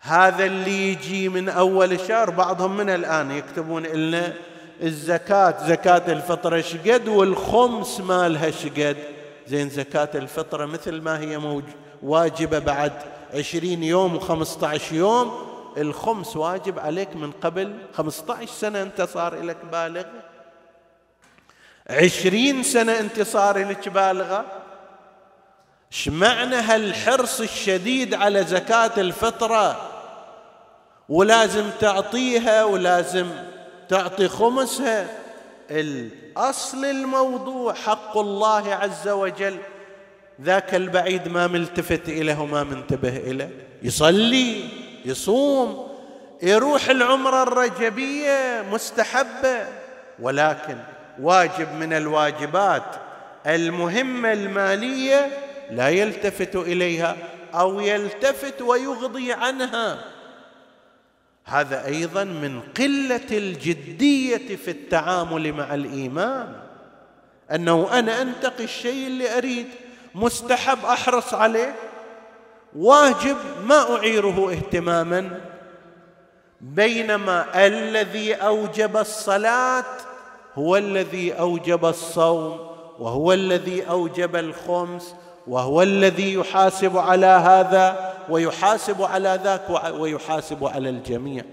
[0.00, 4.32] هذا اللي يجي من أول الشهر بعضهم من الآن يكتبون لنا
[4.82, 8.96] الزكاة زكاة الفطره شقد والخمس مالها شقد
[9.46, 11.64] زين زكاة الفطره مثل ما هي موج
[12.02, 12.92] واجبة بعد
[13.34, 15.52] عشرين يوم وخمسة يوم.
[15.76, 20.04] الخمس واجب عليك من قبل خمسة سنة أنت صار لك بالغ.
[21.90, 24.44] عشرين سنة أنت صار لك بالغة؟
[26.06, 29.88] معنى هالحرص الشديد على زكاة الفطرة.
[31.08, 33.26] ولازم تعطيها ولازم
[33.88, 35.06] تعطي خمسها.
[35.70, 39.58] الأصل الموضوع حق الله عز وجل.
[40.42, 43.50] ذاك البعيد ما ملتفت إليه وما منتبه إليه.
[43.82, 44.68] يصلي
[45.04, 45.88] يصوم
[46.42, 49.66] يروح العمرة الرجبية مستحبة.
[50.20, 50.76] ولكن
[51.20, 52.96] واجب من الواجبات.
[53.46, 55.28] المهمة المالية
[55.70, 57.16] لا يلتفت إليها
[57.54, 59.98] أو يلتفت ويغضي عنها.
[61.44, 66.56] هذا أيضا من قلة الجدية في التعامل مع الإيمان.
[67.52, 69.66] أنه أنا أنتقي الشيء اللي أريد
[70.14, 71.74] مستحب أحرص عليه.
[72.76, 75.40] واجب ما أعيره اهتماما.
[76.60, 79.84] بينما الذي أوجب الصلاة
[80.54, 82.58] هو الذي أوجب الصوم
[82.98, 85.14] وهو الذي أوجب الخمس
[85.46, 91.44] وهو الذي يحاسب على هذا ويحاسب على ذاك ويحاسب على الجميع.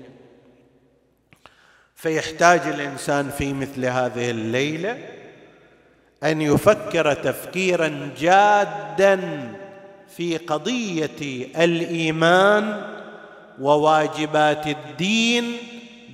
[1.96, 4.98] فيحتاج الإنسان في مثل هذه الليلة
[6.24, 9.20] أن يفكر تفكيرا جادا
[10.18, 12.82] في قضية الإيمان
[13.62, 15.58] وواجبات الدين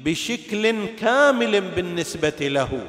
[0.05, 2.87] بشكل كامل بالنسبة له.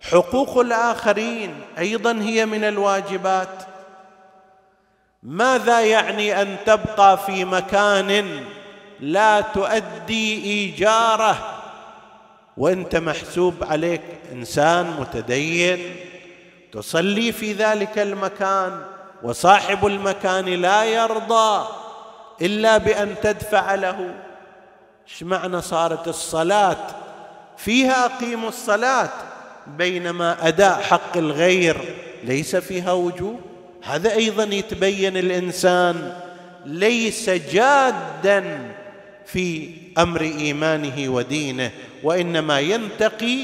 [0.00, 3.62] حقوق الآخرين أيضا هي من الواجبات.
[5.22, 8.40] ماذا يعني أن تبقى في مكان
[9.00, 11.60] لا تؤدي إيجاره
[12.56, 14.02] وأنت محسوب عليك؟
[14.32, 15.96] إنسان متدين
[16.72, 18.82] تصلي في ذلك المكان
[19.22, 21.66] وصاحب المكان لا يرضى
[22.42, 24.23] إلا بأن تدفع له.
[25.08, 26.86] إيش معنى صارت الصلاة؟
[27.56, 29.10] فيها اقيموا الصلاة
[29.66, 31.76] بينما أداء حق الغير
[32.24, 33.40] ليس فيها وجوب.
[33.82, 36.16] هذا أيضا يتبين الإنسان
[36.66, 38.74] ليس جادا
[39.26, 41.70] في أمر إيمانه ودينه
[42.02, 43.38] وإنما ينتقي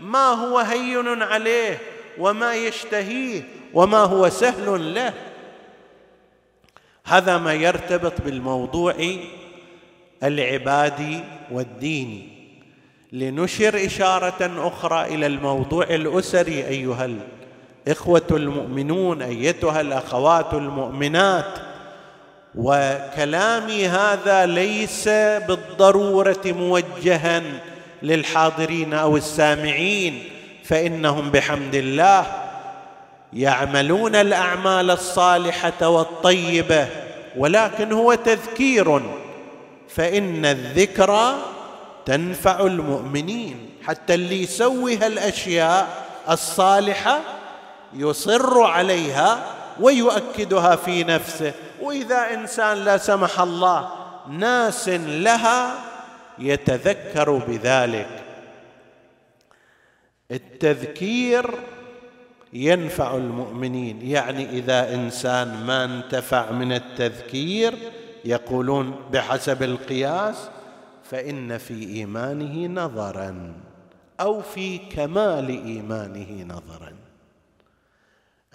[0.00, 1.78] ما هو هين عليه
[2.18, 3.42] وما يشتهيه
[3.74, 5.12] وما هو سهل له.
[7.04, 8.94] هذا ما يرتبط بالموضوع
[10.22, 11.20] العبادي
[11.52, 12.28] والديني
[13.12, 17.08] لنشر إشارة أخرى إلى الموضوع الأسري أيها
[17.86, 21.58] الإخوة المؤمنون أيتها الأخوات المؤمنات.
[22.54, 25.08] وكلامي هذا ليس
[25.48, 27.42] بالضرورة موجها
[28.02, 30.24] للحاضرين أو السامعين
[30.64, 32.26] فإنهم بحمد الله
[33.32, 36.86] يعملون الأعمال الصالحة والطيبة
[37.36, 39.02] ولكن هو تذكير
[39.94, 41.34] فإن الذكرى
[42.04, 43.68] تنفع المؤمنين.
[43.82, 47.20] حتى اللي يسوي هالاشياء الصالحة
[47.94, 49.46] يصر عليها
[49.80, 51.52] ويؤكدها في نفسه.
[51.80, 53.90] وإذا إنسان لا سمح الله
[54.28, 55.74] ناس لها
[56.38, 58.22] يتذكر بذلك.
[60.30, 61.50] التذكير
[62.52, 64.10] ينفع المؤمنين.
[64.10, 67.74] يعني إذا إنسان ما انتفع من التذكير
[68.24, 70.48] يقولون بحسب القياس
[71.04, 73.54] فإن في إيمانه نظرا
[74.20, 76.92] أو في كمال إيمانه نظرا.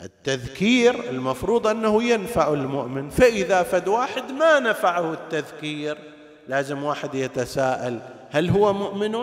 [0.02, 5.98] التذكير المفروض أنه ينفع المؤمن فإذا فد واحد ما نفعه التذكير
[6.48, 8.00] لازم واحد يتساءل
[8.32, 9.16] هل هو مؤمن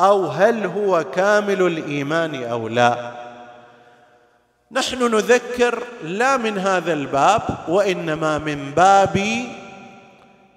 [0.00, 3.12] أو هل هو كامل الإيمان أو لا.
[4.72, 9.16] نحن نذكر لا من هذا الباب وإنما من باب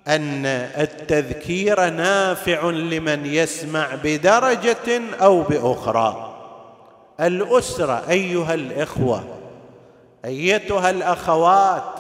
[0.07, 0.45] أن
[0.77, 6.35] التذكير نافع لمن يسمع بدرجة أو بأخرى.
[7.19, 9.23] الأسرة أيها الإخوة
[10.25, 11.93] أيتها الأخوات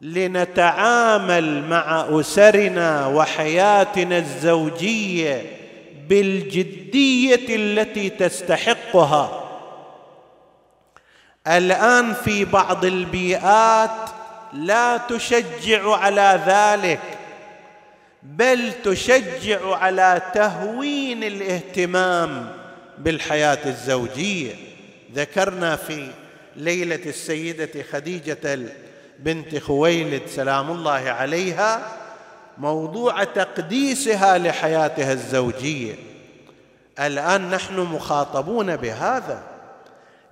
[0.00, 5.42] لنتعامل مع أسرنا وحياتنا الزوجية
[6.08, 9.41] بالجدية التي تستحقها.
[11.46, 14.10] الآن في بعض البيئات
[14.52, 17.00] لا تشجع على ذلك
[18.22, 22.52] بل تشجع على تهوين الاهتمام
[22.98, 24.54] بالحياة الزوجية.
[25.14, 26.10] ذكرنا في
[26.56, 28.58] ليلة السيدة خديجة
[29.18, 31.80] بنت خويلد سلام الله عليها
[32.58, 35.94] موضوع تقديسها لحياتها الزوجية.
[37.00, 39.51] الآن نحن مخاطبون بهذا.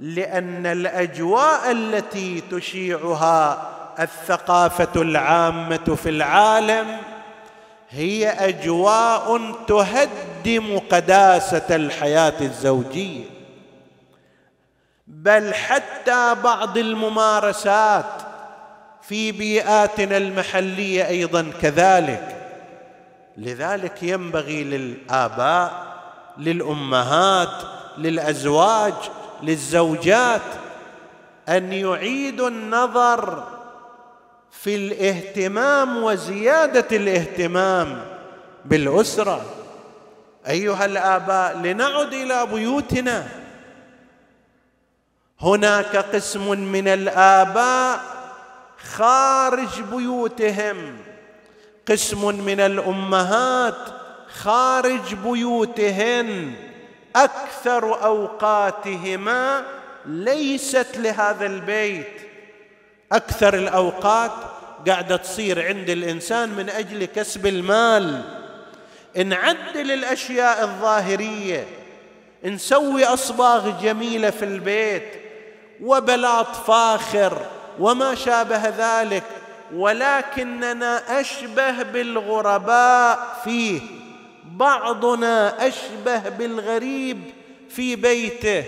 [0.01, 3.70] لأن الأجواء التي تشيعها
[4.01, 6.96] الثقافة العامة في العالم
[7.90, 13.24] هي أجواء تهدم قداسة الحياة الزوجية.
[15.07, 18.22] بل حتى بعض الممارسات
[19.03, 22.36] في بيئاتنا المحلية أيضا كذلك.
[23.36, 25.72] لذلك ينبغي للآباء
[26.38, 27.62] للأمهات
[27.98, 28.94] للأزواج
[29.43, 30.43] للزوجات
[31.49, 33.45] أن يعيدوا النظر
[34.51, 38.03] في الاهتمام وزيادة الاهتمام
[38.64, 39.45] بالأسرة.
[40.49, 43.28] أيها الآباء لنعد إلى بيوتنا.
[45.41, 48.01] هناك قسم من الآباء
[48.93, 50.97] خارج بيوتهم.
[51.88, 53.78] قسم من الأمهات
[54.43, 56.69] خارج بيوتهن.
[57.16, 59.64] أكثر أوقاتهما
[60.06, 62.20] ليست لهذا البيت.
[63.12, 64.32] أكثر الأوقات
[64.88, 68.22] قاعدة تصير عند الإنسان من أجل كسب المال.
[69.24, 71.66] نعدل الأشياء الظاهرية
[72.44, 75.12] نسوي أصباغ جميلة في البيت
[75.82, 77.46] وبلاط فاخر
[77.78, 79.22] وما شابه ذلك
[79.74, 83.80] ولكننا أشبه بالغرباء فيه.
[84.61, 87.20] بعضنا أشبه بالغريب
[87.70, 88.64] في بيته.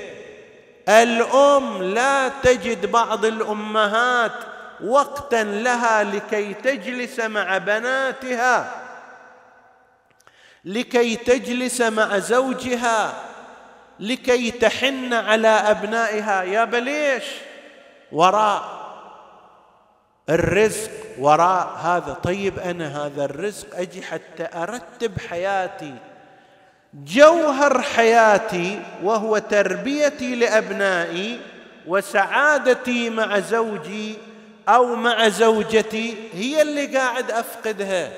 [0.89, 4.33] الأم لا تجد بعض الأمهات
[4.85, 8.83] وقتا لها لكي تجلس مع بناتها
[10.65, 13.15] لكي تجلس مع زوجها
[14.01, 16.43] لكي تحن على أبنائها.
[16.43, 17.25] يا بليش
[18.13, 18.82] وراء
[20.31, 22.13] الرزق وراء هذا.
[22.13, 25.95] طيب أنا هذا الرزق أجي حتى أرتب حياتي
[26.95, 31.41] جوهر حياتي وهو تربيتي لأبنائي
[31.87, 34.15] وسعادتي مع زوجي
[34.69, 38.11] أو مع زوجتي هي اللي قاعد أفقدها.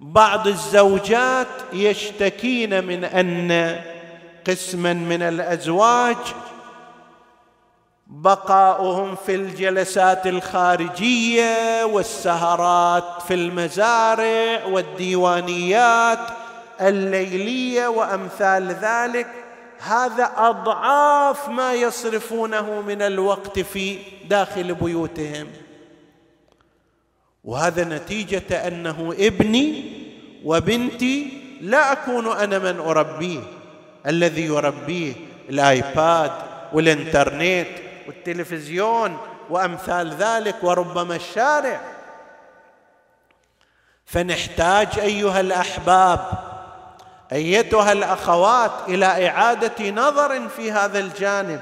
[0.00, 3.80] بعض الزوجات يشتكين من أن
[4.46, 6.16] قسما من الأزواج
[8.14, 16.18] بقاؤهم في الجلسات الخارجية والسهرات في المزارع والديوانيات
[16.80, 19.26] الليلية وأمثال ذلك.
[19.78, 23.98] هذا أضعاف ما يصرفونه من الوقت في
[24.28, 25.46] داخل بيوتهم.
[27.44, 29.84] وهذا نتيجة أنه ابني
[30.44, 31.28] وبنتي
[31.60, 33.40] لا أكون أنا من أربيه.
[34.06, 35.12] الذي يربيه
[35.48, 36.32] الآيباد
[36.72, 39.18] والإنترنت والتلفزيون
[39.50, 41.80] وأمثال ذلك وربما الشارع.
[44.06, 46.20] فنحتاج أيها الأحباب
[47.32, 51.60] أيتها الأخوات إلى إعادة نظر في هذا الجانب.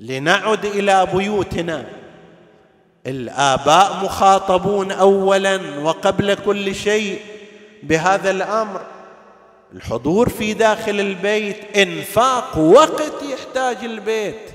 [0.00, 1.84] لنعد إلى بيوتنا.
[3.06, 7.20] الآباء مخاطبون اولا وقبل كل شيء
[7.82, 8.80] بهذا الأمر.
[9.72, 13.22] الحضور في داخل البيت إنفاق وقت
[13.52, 14.50] يحتاج البيت.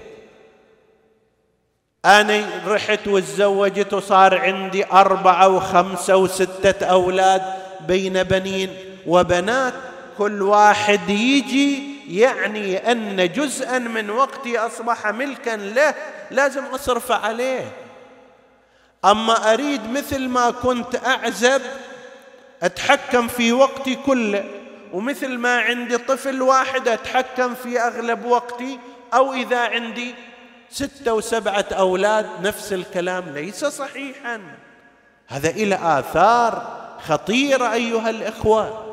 [2.06, 7.42] أنا رحت وتزوجت وصار عندي أربعة وخمسة وستة أولاد
[7.88, 8.76] بين بنين
[9.08, 9.74] وبنات.
[10.18, 11.84] كل واحد يجي
[12.20, 15.94] يعني أن جزءا من وقتي أصبح ملكا له
[16.32, 17.72] لازم أصرف عليه.
[19.06, 21.62] أما أريد مثل ما كنت أعزب
[22.64, 24.44] أتحكم في وقتي كله.
[24.94, 28.80] ومثل ما عندي طفل واحد أتحكم في أغلب وقتي
[29.14, 30.16] أو إذا عندي
[30.70, 34.42] ستة وسبعة أولاد نفس الكلام ليس صحيحا.
[35.28, 36.78] هذا إلى آثار
[37.08, 38.84] خطيرة أيها الإخوة.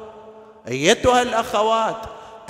[0.68, 1.97] أيتها الأخوات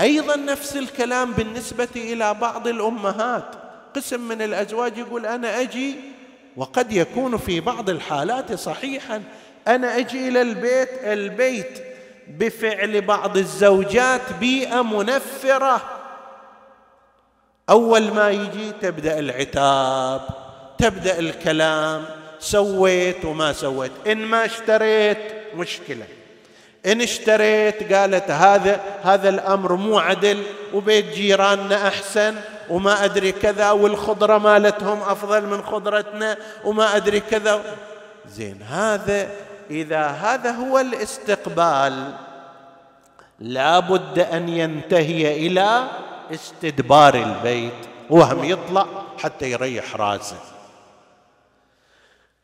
[0.01, 3.45] أيضا نفس الكلام بالنسبة إلى بعض الأمهات.
[3.97, 5.97] قسم من الأزواج يقول أنا أجي
[6.57, 9.23] وقد يكون في بعض الحالات صحيحا
[9.69, 11.94] أنا أجي إلى البيت البيت
[12.29, 15.81] بفعل بعض الزوجات بيئة منفرة.
[17.71, 20.21] أول ما يجي تبدأ العتاب
[20.79, 22.05] تبدأ الكلام
[22.39, 23.93] سويت وما سويت.
[24.07, 25.19] إن ما اشتريت
[25.55, 26.07] مشكلة.
[26.87, 30.43] إن اشتريت قالت هذا هذا الأمر مو عدل
[30.75, 32.35] وبيت جيراننا أحسن
[32.71, 37.63] وما أدري كذا والخضرة مالتهم أفضل من خضرتنا وما أدري كذا.
[38.29, 39.31] زين هذا
[39.71, 42.13] إذا هذا هو الاستقبال
[43.41, 45.85] لابد أن ينتهي إلى
[46.35, 47.73] استدبار البيت
[48.11, 48.87] وهم يطلع
[49.19, 50.37] حتى يريح راسه.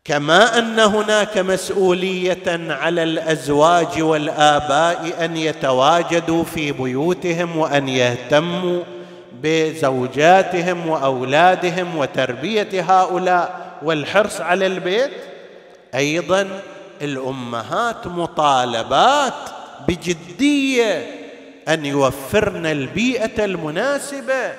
[0.05, 8.83] كما أن هناك مسؤولية على الأزواج والآباء أن يتواجدوا في بيوتهم وأن يهتموا
[9.43, 15.13] بزوجاتهم وأولادهم وتربية هؤلاء والحرص على البيت.
[15.95, 16.61] أيضا
[17.03, 19.35] الأمهات مطالبات
[19.89, 21.21] بجدية
[21.69, 24.53] أن يوفرن البيئة المناسبة.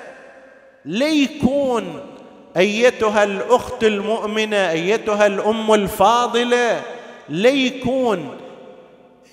[0.84, 2.00] ليكون
[2.56, 6.82] أيتها الأخت المؤمنة أيتها الأم الفاضلة
[7.28, 8.36] ليكون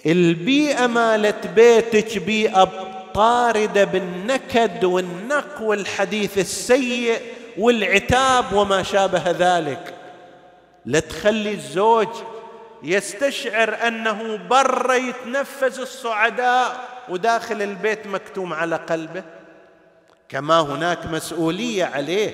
[0.05, 2.69] البيئة مالت بيتك بيئه
[3.13, 7.19] طاردة بالنكد والنق والحديث السيء
[7.57, 9.93] والعتاب وما شابه ذلك.
[10.85, 12.07] لا تخلي الزوج
[12.83, 19.23] يستشعر أنه بر يتنفس الصعداء وداخل البيت مكتوم على قلبه.
[20.29, 22.31] كما هناك مسؤولية عليه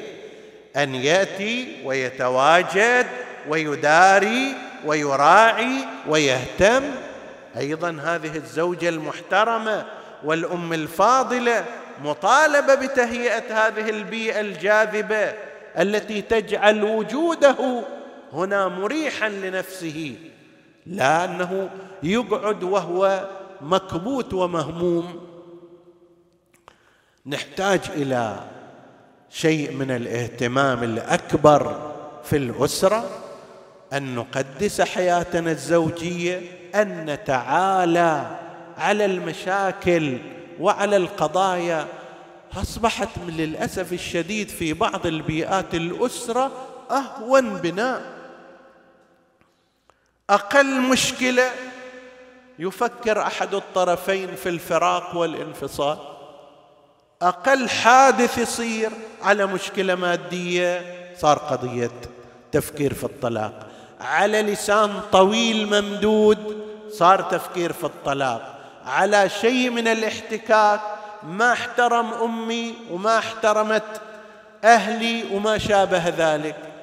[0.75, 3.07] أن يأتي ويتواجد
[3.49, 5.75] ويداري ويراعي
[6.07, 6.83] ويهتم.
[7.57, 9.85] أيضا هذه الزوجة المحترمة
[10.23, 11.65] والأم الفاضلة
[12.03, 15.33] مطالبة بتهيئة هذه البيئة الجاذبة
[15.79, 17.83] التي تجعل وجوده
[18.33, 20.15] هنا مريحا لنفسه.
[20.85, 21.69] لا انه
[22.03, 23.29] يقعد وهو
[23.61, 25.21] مكبوت ومهموم.
[27.25, 28.39] نحتاج إلى
[29.29, 31.91] شيء من الاهتمام الأكبر
[32.23, 33.09] في الأسرة
[33.93, 36.41] أن نقدس حياتنا الزوجية
[36.75, 38.37] أن نتعالى
[38.77, 40.17] على المشاكل
[40.59, 41.87] وعلى القضايا.
[42.57, 46.51] أصبحت للأسف الشديد في بعض البيئات الأسرة
[46.91, 48.14] أهون بناء.
[50.29, 51.51] أقل مشكلة
[52.59, 55.97] يفكر أحد الطرفين في الفراق والانفصال.
[57.21, 60.81] أقل حادث يصير على مشكلة مادية
[61.17, 61.91] صار قضية
[62.51, 63.67] تفكير في الطلاق.
[64.01, 68.55] على لسان طويل ممدود صار تفكير في الطلاق.
[68.85, 70.81] على شيء من الاحتكاك
[71.23, 74.01] ما احترم أمي وما احترمت
[74.63, 76.74] أهلي وما شابه ذلك.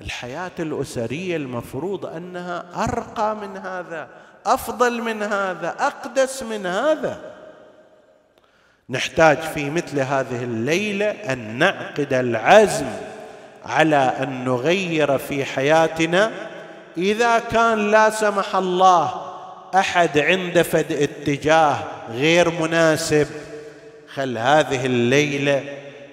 [0.00, 4.08] الحياة الأسرية المفروض أنها أرقى من هذا
[4.46, 7.20] أفضل من هذا أقدس من هذا.
[8.90, 12.86] نحتاج في مثل هذه الليلة أن نعقد العزم
[13.64, 16.30] على أن نغير في حياتنا.
[16.98, 19.26] إذا كان لا سمح الله
[19.74, 21.76] أحد عند فد اتجاه
[22.10, 23.26] غير مناسب
[24.14, 25.64] خل هذه الليلة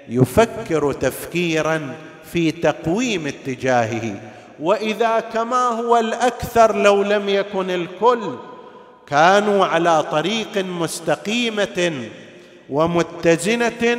[0.10, 1.96] يفكر تفكيرا
[2.34, 4.16] في تقويم اتجاهه
[4.60, 8.36] وإذا كما هو الأكثر لو لم يكن الكل
[9.08, 11.94] كانوا على طريق مستقيمة
[12.70, 13.98] ومتزنة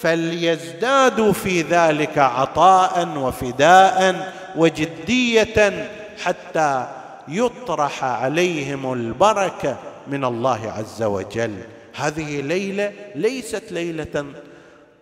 [0.00, 5.88] فليزدادوا في ذلك عطاء وفداء وجدية
[6.24, 6.86] حتى
[7.28, 9.76] يطرح عليهم البركة
[10.06, 11.54] من الله عز وجل.
[11.94, 14.24] هذه ليلة ليست ليلة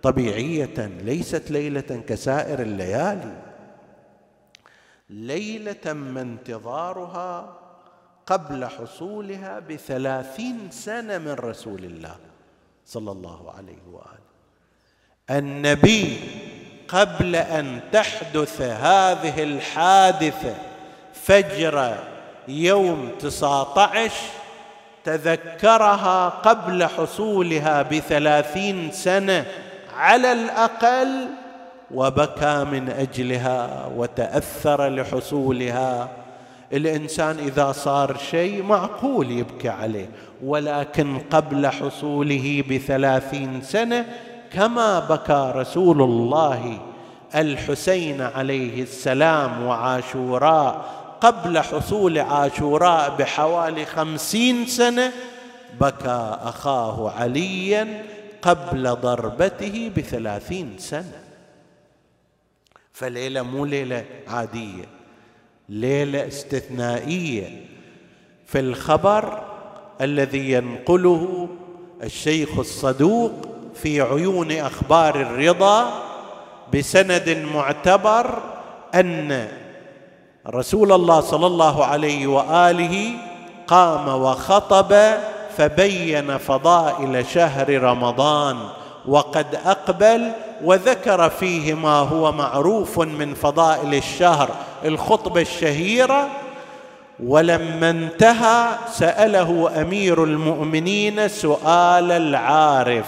[0.09, 3.37] طبيعية ليست ليلة كسائر الليالي.
[5.11, 7.57] ليلة ما انتظارها
[8.27, 12.17] قبل حصولها بثلاثين سنة من رسول الله
[12.87, 14.29] صلى الله عليه وآله.
[15.31, 16.21] النبي
[16.89, 20.55] قبل أن تحدث هذه الحادثة
[21.13, 22.05] فجر
[22.49, 24.31] يوم تسعه عشر
[25.05, 29.68] تذكرها قبل حصولها بثلاثين سنة
[29.99, 31.27] على الأقل
[31.95, 36.09] وبكى من أجلها وتأثر لحصولها.
[36.73, 40.09] الإنسان إذا صار شيء معقول يبكي عليه
[40.45, 44.05] ولكن قبل حصوله بثلاثين سنة
[44.53, 46.79] كما بكى رسول الله
[47.35, 50.85] الحسين عليه السلام وعاشوراء.
[51.21, 55.13] قبل حصول عاشوراء بحوالي خمسين سنة
[55.81, 58.03] بكى أخاه عليا
[58.43, 61.25] قبل ضربته بثلاثين سنة.
[62.93, 64.85] فليلة مو ليلة عادية
[65.69, 67.65] ليلة استثنائية.
[68.47, 69.43] في الخبر
[70.01, 71.49] الذي ينقله
[72.03, 73.33] الشيخ الصدوق
[73.75, 76.03] في عيون أخبار الرضا
[76.75, 78.43] بسند معتبر
[78.95, 79.49] أن
[80.47, 83.11] رسول الله صلى الله عليه وآله
[83.67, 84.93] قام وخطب
[85.59, 88.57] فبين فضائل شهر رمضان
[89.09, 90.31] وقد أقبل
[90.65, 94.51] وذكر فيه ما هو معروف من فضائل الشهر
[94.85, 96.29] الخطبه الشهيرة.
[97.25, 103.07] ولما انتهى سأله أمير المؤمنين سؤال العارف.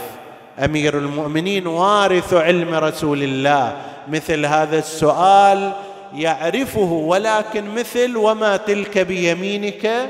[0.65, 3.77] أمير المؤمنين وارث علم رسول الله
[4.09, 5.73] مثل هذا السؤال
[6.15, 10.09] يعرفه ولكن مثل وما تلك بيمينك؟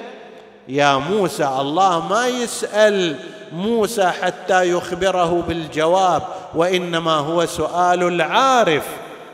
[0.69, 3.17] يا موسى الله ما يسأل
[3.53, 6.23] موسى حتى يخبره بالجواب
[6.55, 8.85] وإنما هو سؤال العارف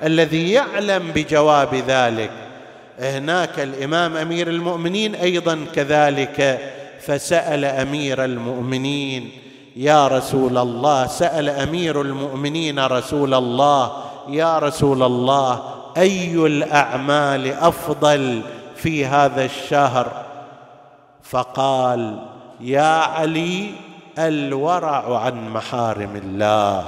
[0.03, 2.31] الذي يعلم بجواب ذلك.
[3.01, 6.61] هناك الإمام أمير المؤمنين أيضا كذلك
[7.07, 9.31] فسأل أمير المؤمنين
[9.77, 13.93] يا رسول الله؟ سأل أمير المؤمنين رسول الله
[14.29, 15.63] يا رسول الله
[15.97, 18.43] أي الأعمال أفضل
[18.77, 20.26] في هذا الشهر؟
[21.31, 22.19] فقال
[22.61, 23.71] يا علي
[24.19, 26.85] الورع عن محارم الله.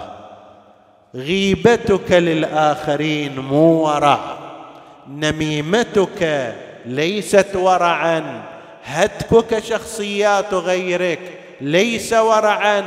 [1.15, 4.19] غيبتك للآخرين مو ورع.
[5.09, 6.55] نميمتك
[6.87, 8.43] ليست ورعا.
[8.85, 12.85] هتكك شخصيات غيرك ليس ورعا.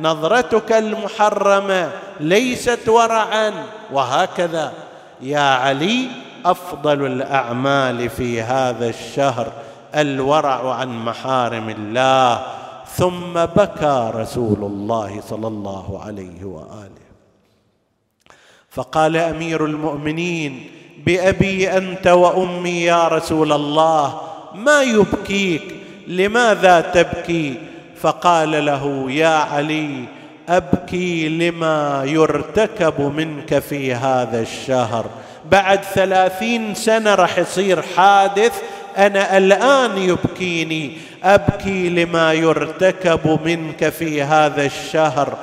[0.00, 1.90] نظرتك المحرمة
[2.20, 3.52] ليست ورعا.
[3.92, 4.72] وهكذا.
[5.20, 6.08] يا علي
[6.46, 9.52] أفضل الأعمال في هذا الشهر
[9.94, 12.42] الورع عن محارم الله
[12.96, 17.02] ثم بكى رسول الله صلى الله عليه وآله.
[18.70, 20.70] فقال أمير المؤمنين
[21.06, 24.20] بأبي أنت وأمي يا رسول الله
[24.54, 25.74] ما يبكيك؟
[26.06, 27.54] لماذا تبكي؟
[28.00, 30.04] فقال له يا علي
[30.48, 35.04] أبكي لما يرتكب منك في هذا الشهر.
[35.50, 38.62] بعد ثلاثين سنة راح يصير حادث
[38.96, 40.92] أنا الآن يبكيني.
[41.24, 45.36] أبكي لما يرتكب منك في هذا الشهر.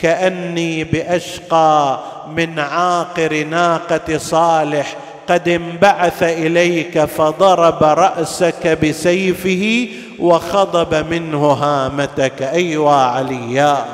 [0.00, 2.00] كأني بأشقى
[2.36, 4.96] من عاقر ناقة صالح.
[5.28, 9.88] قد انبعث إليك فضرب رأسك بسيفه
[10.18, 12.42] وخضب منه هامتك.
[12.42, 13.54] أيوا علي.
[13.54, 13.84] يا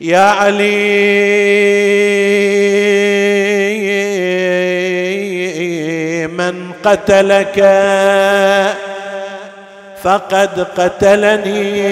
[0.00, 0.66] يا علي.
[6.86, 7.56] قتلك
[10.02, 11.86] فقد قتلني.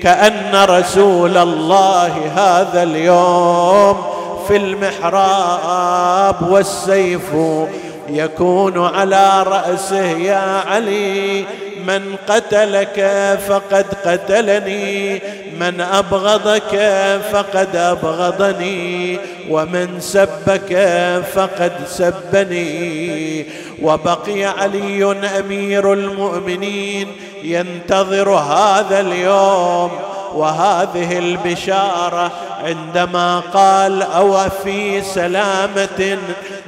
[0.00, 3.96] كأن رسول الله هذا اليوم
[4.48, 7.30] في المحراب والسيف
[8.08, 11.44] يكون على رأسه يا علي
[11.86, 13.10] من قتلك
[13.48, 15.22] فقد قتلني.
[15.60, 16.76] من أبغضك
[17.32, 19.18] فقد أبغضني
[19.50, 20.76] ومن سبك
[21.34, 23.46] فقد سبني.
[23.82, 29.90] وبقي علي أمير المؤمنين ينتظر هذا اليوم
[30.34, 32.32] وهذه البشارة
[32.64, 36.18] عندما قال أو في سلامة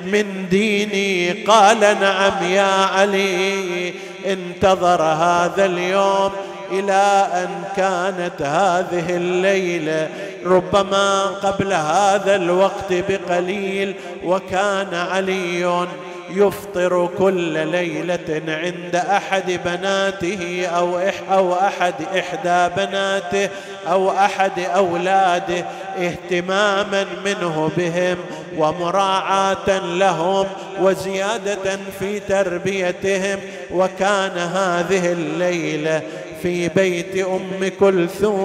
[0.07, 3.95] من ديني؟ قال نعم يا علي
[4.27, 6.31] انتظر هذا اليوم.
[6.71, 10.09] إلى أن كانت هذه الليلة
[10.47, 13.95] ربما قبل هذا الوقت بقليل
[14.25, 15.87] وكان علي
[16.31, 20.99] يفطر كل ليلة عند أحد بناته أو
[21.31, 23.49] أو أحد إحدى بناته
[23.89, 25.65] أو أحد أولاده
[25.99, 28.17] اهتماما منه بهم
[28.57, 30.47] ومراعاة لهم
[30.81, 33.39] وزيادة في تربيتهم.
[33.71, 36.03] وكان هذه الليلة
[36.43, 38.39] في بيت أم كلثوم.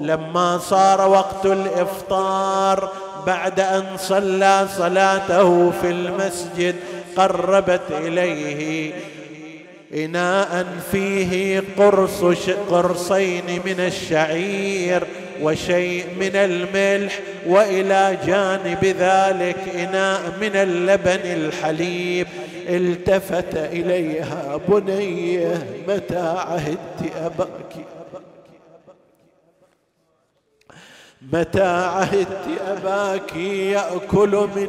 [0.00, 2.92] لما صار وقت الإفطار
[3.26, 6.76] بعد أن صلى صلاته في المسجد
[7.16, 8.92] قربت إليه.
[9.94, 12.24] إناء فيه قرص
[12.70, 15.06] قرصين من الشعير.
[15.42, 22.26] وشيء من الملح وإلى جانب ذلك إناء من اللبن الحليب.
[22.68, 27.74] التفت إليها بنيه متى عهدت أباك.
[31.32, 34.68] متى عهدت أباك يأكل من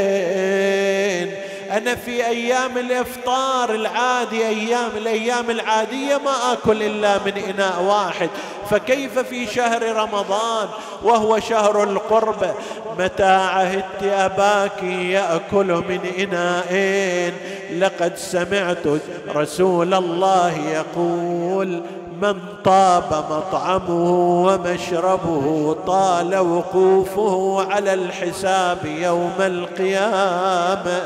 [0.00, 1.34] اناءين
[1.70, 8.30] أنا في أيام الإفطار العادي أيام الأيام العادية ما آكل إلا من إناء واحد.
[8.70, 10.68] فكيف في شهر رمضان
[11.02, 12.54] وهو شهر القربة
[12.98, 17.32] متى عهدت أباك يأكل من إناءين
[17.78, 18.86] لقد سمعت
[19.34, 21.82] رسول الله يقول
[22.22, 24.10] من طاب مطعمه
[24.44, 31.00] ومشربه طال وقوفه على الحساب يوم القيامة.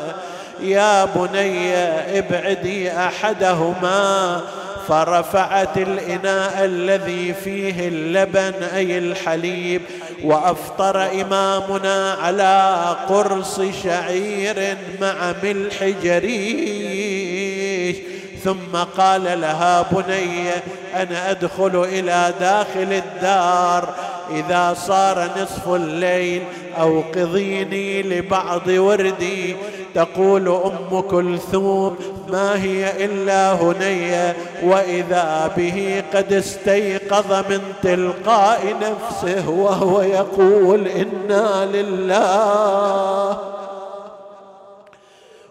[0.61, 1.75] يا بني
[2.19, 4.41] ابعدي أحدهما.
[4.89, 9.83] فرفعت الإناء الذي فيه اللبن أي الحليب
[10.25, 17.24] وأفطر إمامنا على قرص شعير مع ملح جريش
[18.45, 20.49] ثم قال لها بني
[20.95, 23.95] أنا أدخل إلى داخل الدار.
[24.31, 26.43] إذا صار نصف الليل
[26.81, 29.57] أوقظيني لبعض وردي.
[29.95, 31.97] تقول أم كلثوم
[32.29, 43.39] ما هي إلا هنيه وإذا به قد استيقظ من تلقاء نفسه وهو يقول إنا لله.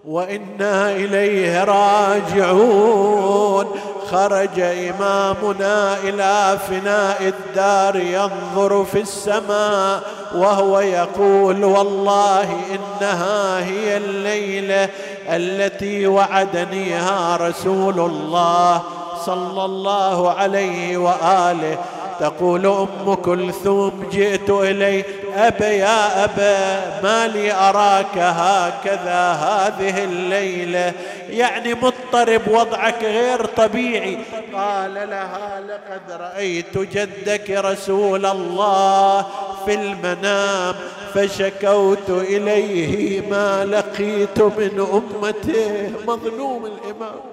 [0.07, 3.65] وإنا إليه راجعون.
[4.11, 10.03] خرج إمامنا إلى فناء الدار ينظر في السماء
[10.35, 14.89] وهو يقول والله إنها هي الليلة
[15.29, 18.81] التي وعدنيها رسول الله
[19.25, 21.77] صلى الله عليه وآله.
[22.19, 25.03] تقول أم كلثوم جئت إليه
[25.35, 30.93] أبا يا أبا ما لي أراك هكذا هذه الليلة.
[31.29, 34.17] يعني مضطرب وضعك غير طبيعي.
[34.53, 39.25] قال لها لقد رأيت جدك رسول الله
[39.65, 40.75] في المنام
[41.13, 45.91] فشكوت إليه ما لقيت من أمته.
[46.07, 47.32] مظلوم الإمام.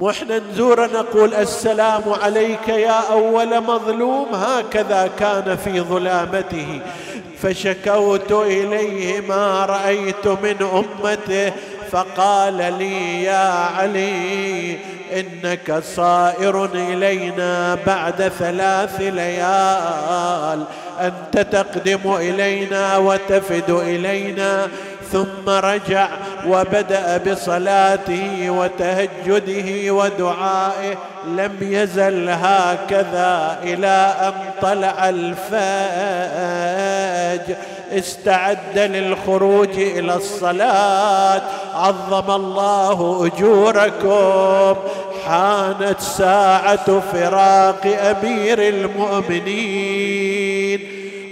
[0.00, 6.80] وإحنا نزور نقول السلام عليك يا أول مظلوم هكذا كان في ظلامته.
[7.42, 11.52] فشكوت إليه ما رأيت من أمته
[11.90, 14.78] فقال لي يا علي
[15.12, 20.64] إنك صائر إلينا بعد ثلاث ليال
[21.00, 24.68] أنت تقدم إلينا وتفد إلينا.
[25.12, 26.08] ثم رجع
[26.46, 30.94] وبدأ بصلاته وتهجده ودعائه
[31.26, 34.32] لم يزل هكذا إلى أن
[34.62, 35.50] طلع الفجر
[37.92, 41.42] استعد للخروج إلى الصلاة.
[41.74, 44.74] عظم الله أجوركم.
[45.26, 50.29] حانت ساعة فراق أمير المؤمنين.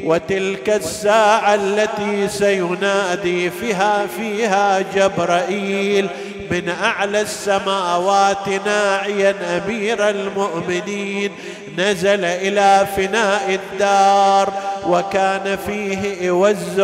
[0.04, 6.08] وتلك الساعة التي سينادي فيها فيها جبرائيل
[6.50, 9.34] من أعلى السماوات ناعيا
[9.64, 11.32] أمير المؤمنين.
[11.78, 14.52] نزل إلى فناء الدار
[14.86, 16.80] وكان فيه إوز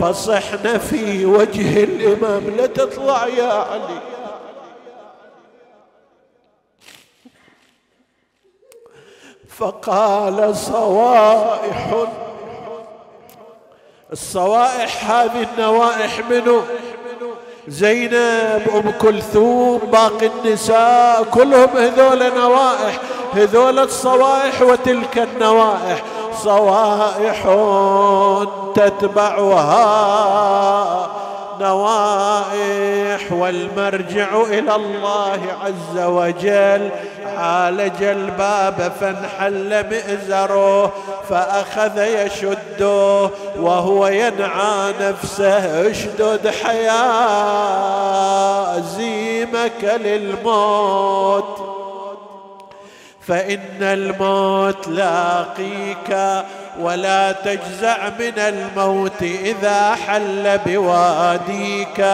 [0.00, 2.42] فصحن في وجه الإمام.
[2.56, 4.00] لا تطلع يا علي.
[9.48, 12.06] فقال صوائح
[14.14, 16.62] الصوائح هذه النوائح منه.
[17.68, 23.00] زينب أم كلثوم باقي النساء كلهم هذول نوائح.
[23.32, 26.02] هذول الصوائح وتلك النوائح.
[26.42, 27.42] صوائح
[28.74, 29.74] تتبعها.
[31.60, 36.90] نوائح والمرجع إلى الله عز وجل.
[37.36, 40.92] عالج الباب فانحل مئزره
[41.28, 43.30] فأخذ يشده
[43.60, 47.94] وهو ينعى نفسه اشدد حياه
[48.78, 51.74] زيمك للموت.
[53.20, 56.44] فإن الموت لاقيك
[56.80, 62.04] ولا تجزع من الموت إذا حل بواديك.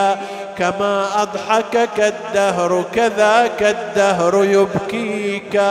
[0.58, 5.62] كما أضحكك الدهر كذاك الدهر يبكيك.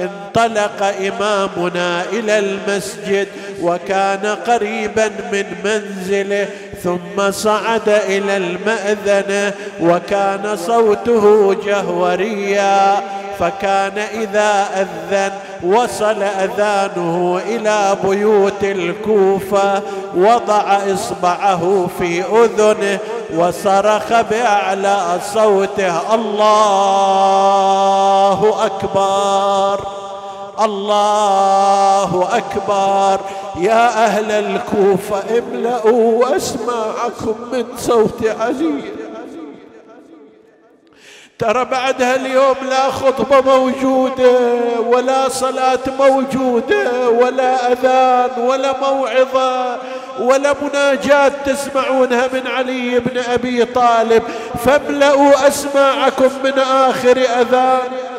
[0.00, 3.28] انطلق إمامنا إلى المسجد
[3.62, 6.48] وكان قريبا من منزله
[6.82, 13.00] ثم صعد إلى الماذنه وكان صوته جهوريا.
[13.40, 15.32] فكان إذا أذن
[15.64, 19.82] وصل أذانه إلى بيوت الكوفة
[20.16, 22.98] وضع إصبعه في أذنه
[23.36, 26.14] وصرخ بأعلى صوته
[27.30, 29.80] الله أكبر
[30.64, 33.20] الله أكبر
[33.56, 38.99] يا أهل الكوفة املأوا أسماعكم من صوت علي.
[41.40, 44.38] ترى بعدها اليوم لا خطبة موجودة
[44.86, 49.78] ولا صلاة موجودة ولا أذان ولا موعظة
[50.20, 54.22] ولا مناجاة تسمعونها من علي بن أبي طالب.
[54.64, 58.09] فاملأوا أسماعكم من آخر أذان.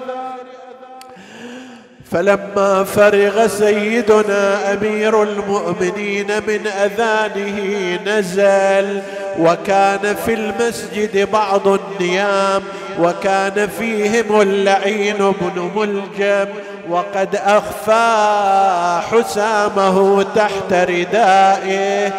[2.12, 9.02] فلما فرغ سيدنا أمير المؤمنين من أذانه نزل
[9.40, 12.64] وكان في المسجد بعض النيام
[13.00, 16.46] وكان فيهم اللعين بن ملجم
[16.90, 22.14] وقد أخفى حسامه تحت ردائه.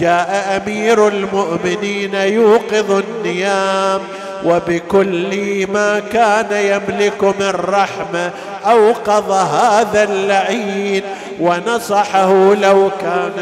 [0.00, 4.00] جاء أمير المؤمنين يوقظ النيام
[4.44, 8.30] وبكل ما كان يملك من رحمة
[8.66, 11.02] أوقظ هذا اللعين
[11.40, 13.32] ونصحه لو كان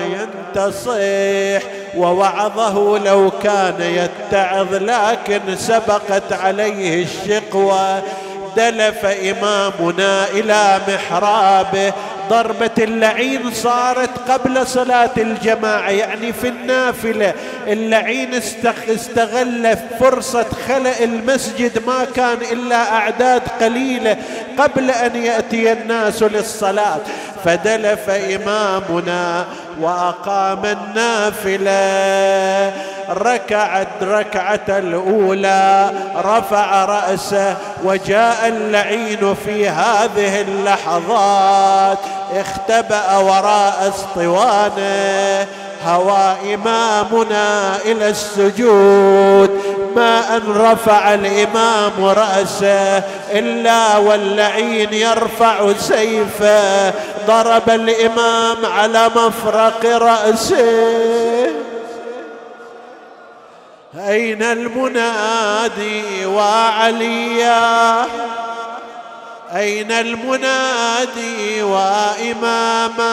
[0.56, 8.02] ينتصح ووعظه لو كان يتعظ لكن سبقت عليه الشقوة.
[8.56, 11.92] دلف امامنا إلى محرابه.
[12.30, 17.34] ضربة اللعين صارت قبل صلاة الجماعة يعني في النافلة.
[17.66, 18.34] اللعين
[18.88, 24.16] استغل فرصة خلق المسجد ما كان إلا أعداد قليلة
[24.58, 27.00] قبل أن يأتي الناس للصلاة.
[27.44, 29.44] فدلف إمامنا
[29.80, 31.70] وأقام النافلة.
[33.10, 41.98] ركع الركعة الأولى رفع رأسه وجاء اللعين في هذه اللحظات.
[42.36, 45.46] اختبأ وراء اسطوانه.
[45.84, 49.60] هوى إمامنا إلى السجود.
[49.96, 53.02] ما أن رفع الإمام رأسه
[53.32, 56.90] إلا واللعين يرفع سيفه.
[57.26, 61.50] ضرب الإمام على مفرق رأسه.
[64.08, 68.04] أين المنادي وعليا؟
[69.56, 73.10] أين المنادي وإماما؟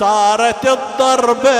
[0.00, 1.50] صارت الضربة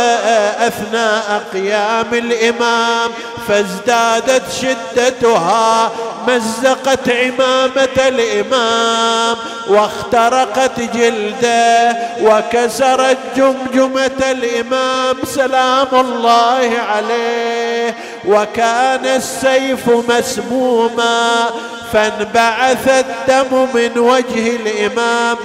[0.66, 3.10] أثناء قيام الإمام
[3.48, 5.90] فازدادت شدتها
[6.28, 9.36] مزقت عمامة الإمام
[9.68, 17.94] واخترقت جلده وكسرت جمجمة الإمام سلام الله عليه.
[18.26, 21.50] وكان السيف مسموما
[21.92, 25.36] فانبعث الدم من وجه الإمام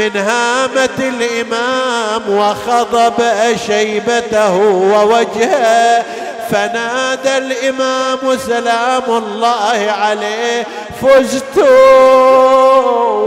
[0.00, 3.22] من هامة الإمام وخضب
[3.66, 6.04] شيبته ووجهه
[6.50, 10.66] فنادى الإمام سلام الله عليه
[11.02, 11.58] فزت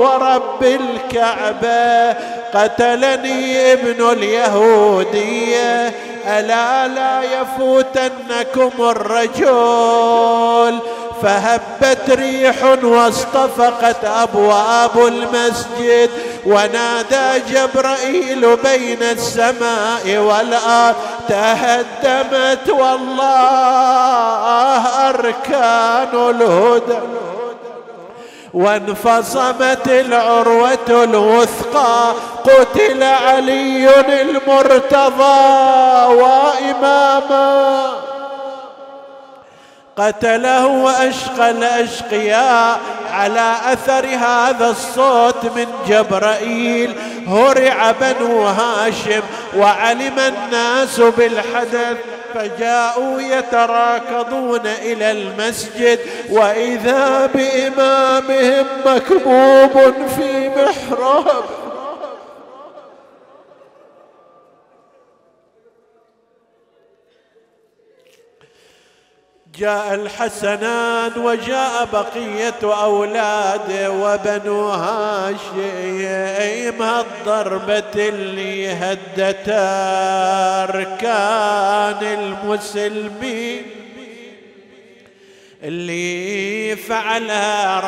[0.01, 2.11] ورب الكعبة
[2.53, 5.91] قتلني ابن اليهودية
[6.27, 10.79] ألا لا يفوتنكم الرجل
[11.23, 16.09] فهبت ريح واصطفقت أبواب المسجد
[16.45, 20.95] ونادى جبرائيل بين السماء والأرض
[21.29, 23.23] تهدمت والله
[25.09, 26.99] أركان الهدى.
[28.53, 32.13] وانفصمت العروة الوثقى
[32.43, 35.43] قتل علي المرتضى
[36.13, 38.12] وإماما.
[39.97, 42.79] قتله وأشقى الاشقياء
[43.11, 46.95] على أثر هذا الصوت من جبرائيل.
[47.27, 49.21] هرع بنو هاشم
[49.57, 51.97] وعلم الناس بالحدث
[52.33, 61.43] فجاءوا يتراكضون إلى المسجد وإذا بإمامهم مكبوب في محراب
[69.57, 75.61] جاء الحسنان وجاء بقية أولاده وبنو هاشم
[76.81, 79.49] هالضربة اللي هدت
[80.69, 83.65] أركان المسلمين.
[85.63, 87.79] اللي فعلها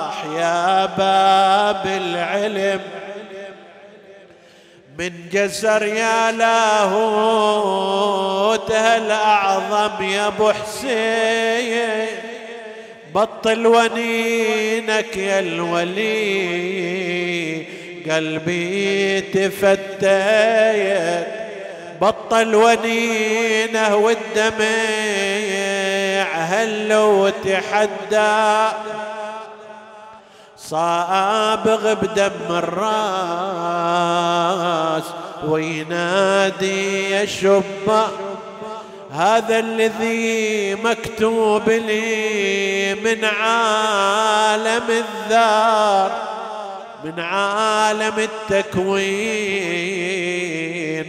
[0.00, 2.80] راح يا باب العلم.
[4.98, 7.00] من جسر يا لاهوت
[8.70, 12.06] الأعظم يا أبو حسين.
[13.14, 16.44] بطل ونينك يا الولي
[18.10, 21.26] قلبي تفتيت.
[22.00, 24.64] بطل ونينه والدمع
[26.34, 28.68] هلو تحدى
[30.68, 33.84] صابغ بدم الراس
[35.48, 37.62] وينادي يشب
[39.12, 46.12] هذا الذي مكتوب لي من عالم الذار
[47.04, 49.14] من عالم التكوين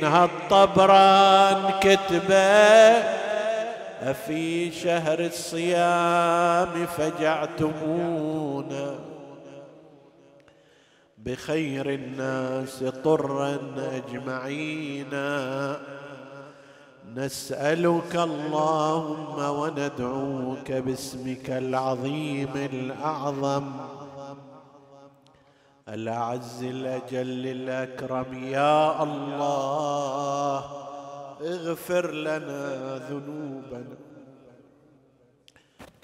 [0.04, 3.04] هالطبران كتبه
[4.04, 8.96] أفي شهر الصيام فجعتمونا
[11.26, 15.14] بخير الناس طرا اجمعين
[17.16, 23.72] نسألك اللهم وندعوك باسمك العظيم الأعظم.
[25.90, 30.64] الأعز الأجل الأكرم يا الله.
[31.42, 34.05] اغفر لنا ذنوبنا.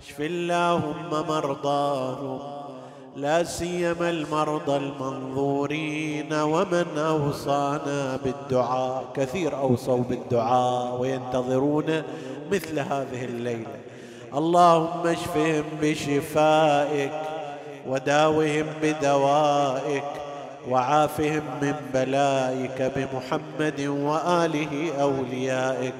[0.00, 2.40] اشف اللهم مرضاهم
[3.16, 12.02] لا سيما المرضى المنظورين ومن أوصانا بالدعاء كثير أوصوا بالدعاء وينتظرون
[12.52, 13.76] مثل هذه الليلة.
[14.34, 17.12] اللهم اشفهم بشفائك
[17.86, 20.04] وداوهم بدوائك
[20.68, 25.94] وعافهم من بلائك بمحمد وآله أوليائك.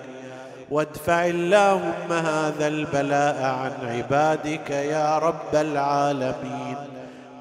[0.70, 6.76] وادفع اللهم هذا البلاء عن عبادك يا رب العالمين.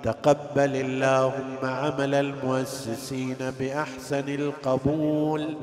[0.03, 5.57] تقبل اللهم عمل المؤسسين بأحسن القبول.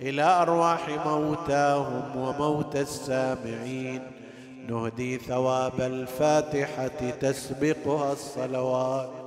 [0.00, 4.02] إلى أرواح موتاهم وموتى السامعين.
[4.68, 9.21] نهدي ثواب الفاتحة تسبقها الصلوات.